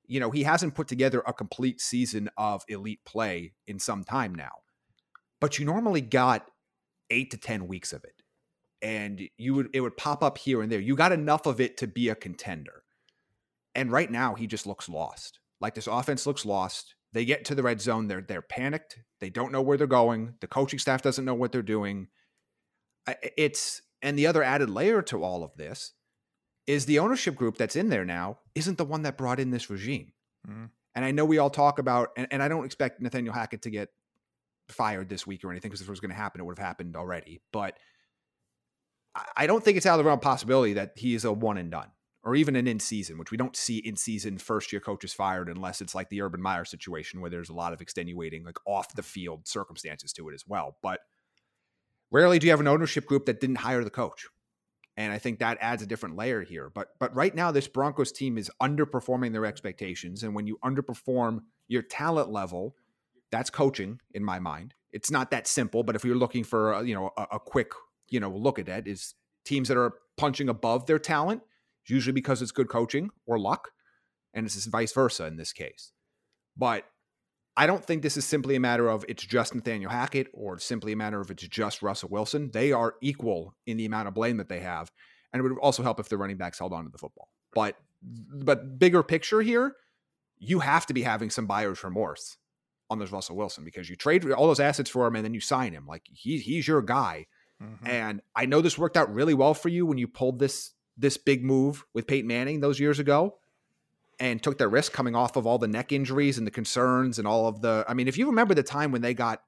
[0.07, 4.33] You know, he hasn't put together a complete season of elite play in some time
[4.33, 4.51] now.
[5.39, 6.49] But you normally got
[7.09, 8.21] eight to 10 weeks of it.
[8.81, 10.79] And you would it would pop up here and there.
[10.79, 12.83] You got enough of it to be a contender.
[13.73, 15.39] And right now, he just looks lost.
[15.59, 16.95] Like this offense looks lost.
[17.11, 18.99] They get to the red zone, they're they're panicked.
[19.21, 20.35] They don't know where they're going.
[20.41, 22.07] The coaching staff doesn't know what they're doing.
[23.37, 25.93] It's and the other added layer to all of this
[26.67, 29.69] is the ownership group that's in there now isn't the one that brought in this
[29.69, 30.11] regime.
[30.47, 30.65] Mm-hmm.
[30.95, 33.69] And I know we all talk about, and, and I don't expect Nathaniel Hackett to
[33.69, 33.89] get
[34.69, 36.65] fired this week or anything because if it was going to happen, it would have
[36.65, 37.41] happened already.
[37.51, 37.77] But
[39.35, 41.57] I don't think it's out of the realm of possibility that he is a one
[41.57, 41.91] and done
[42.23, 45.47] or even an in season, which we don't see in season first year coaches fired
[45.47, 48.95] unless it's like the Urban Meyer situation where there's a lot of extenuating, like off
[48.95, 50.75] the field circumstances to it as well.
[50.81, 51.01] But
[52.11, 54.27] rarely do you have an ownership group that didn't hire the coach.
[54.97, 56.69] And I think that adds a different layer here.
[56.73, 60.23] But but right now, this Broncos team is underperforming their expectations.
[60.23, 62.75] And when you underperform your talent level,
[63.31, 64.73] that's coaching in my mind.
[64.91, 67.71] It's not that simple, but if you're looking for a, you know a, a quick
[68.09, 71.41] you know look at that, is teams that are punching above their talent
[71.87, 73.71] usually because it's good coaching or luck,
[74.33, 75.91] and it's vice versa in this case.
[76.57, 76.85] But
[77.57, 80.91] I don't think this is simply a matter of it's just Nathaniel Hackett or simply
[80.91, 82.51] a matter of it's just Russell Wilson.
[82.51, 84.91] They are equal in the amount of blame that they have,
[85.31, 87.29] and it would also help if the running backs held on to the football.
[87.53, 89.75] But but bigger picture here,
[90.37, 92.37] you have to be having some buyer's remorse
[92.89, 95.39] on this Russell Wilson because you trade all those assets for him and then you
[95.39, 95.87] sign him.
[95.87, 97.25] Like he, he's your guy.
[97.63, 97.87] Mm-hmm.
[97.87, 101.17] And I know this worked out really well for you when you pulled this this
[101.17, 103.37] big move with Peyton Manning those years ago
[104.19, 107.27] and took that risk coming off of all the neck injuries and the concerns and
[107.27, 109.41] all of the I mean, if you remember the time when they got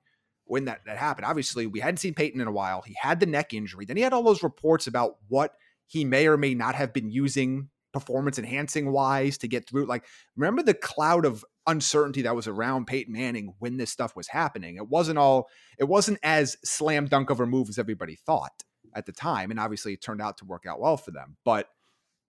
[0.45, 2.81] when that, that happened, obviously we hadn't seen Peyton in a while.
[2.81, 3.85] He had the neck injury.
[3.85, 5.53] Then he had all those reports about what
[5.87, 9.85] he may or may not have been using performance enhancing wise to get through.
[9.85, 10.05] Like,
[10.35, 14.77] remember the cloud of uncertainty that was around Peyton Manning when this stuff was happening.
[14.77, 18.63] It wasn't all, it wasn't as slam dunk of a move as everybody thought
[18.95, 19.51] at the time.
[19.51, 21.37] And obviously it turned out to work out well for them.
[21.43, 21.67] But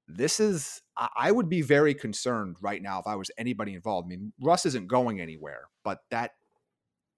[0.09, 4.07] this is, I would be very concerned right now if I was anybody involved.
[4.07, 6.33] I mean, Russ isn't going anywhere, but that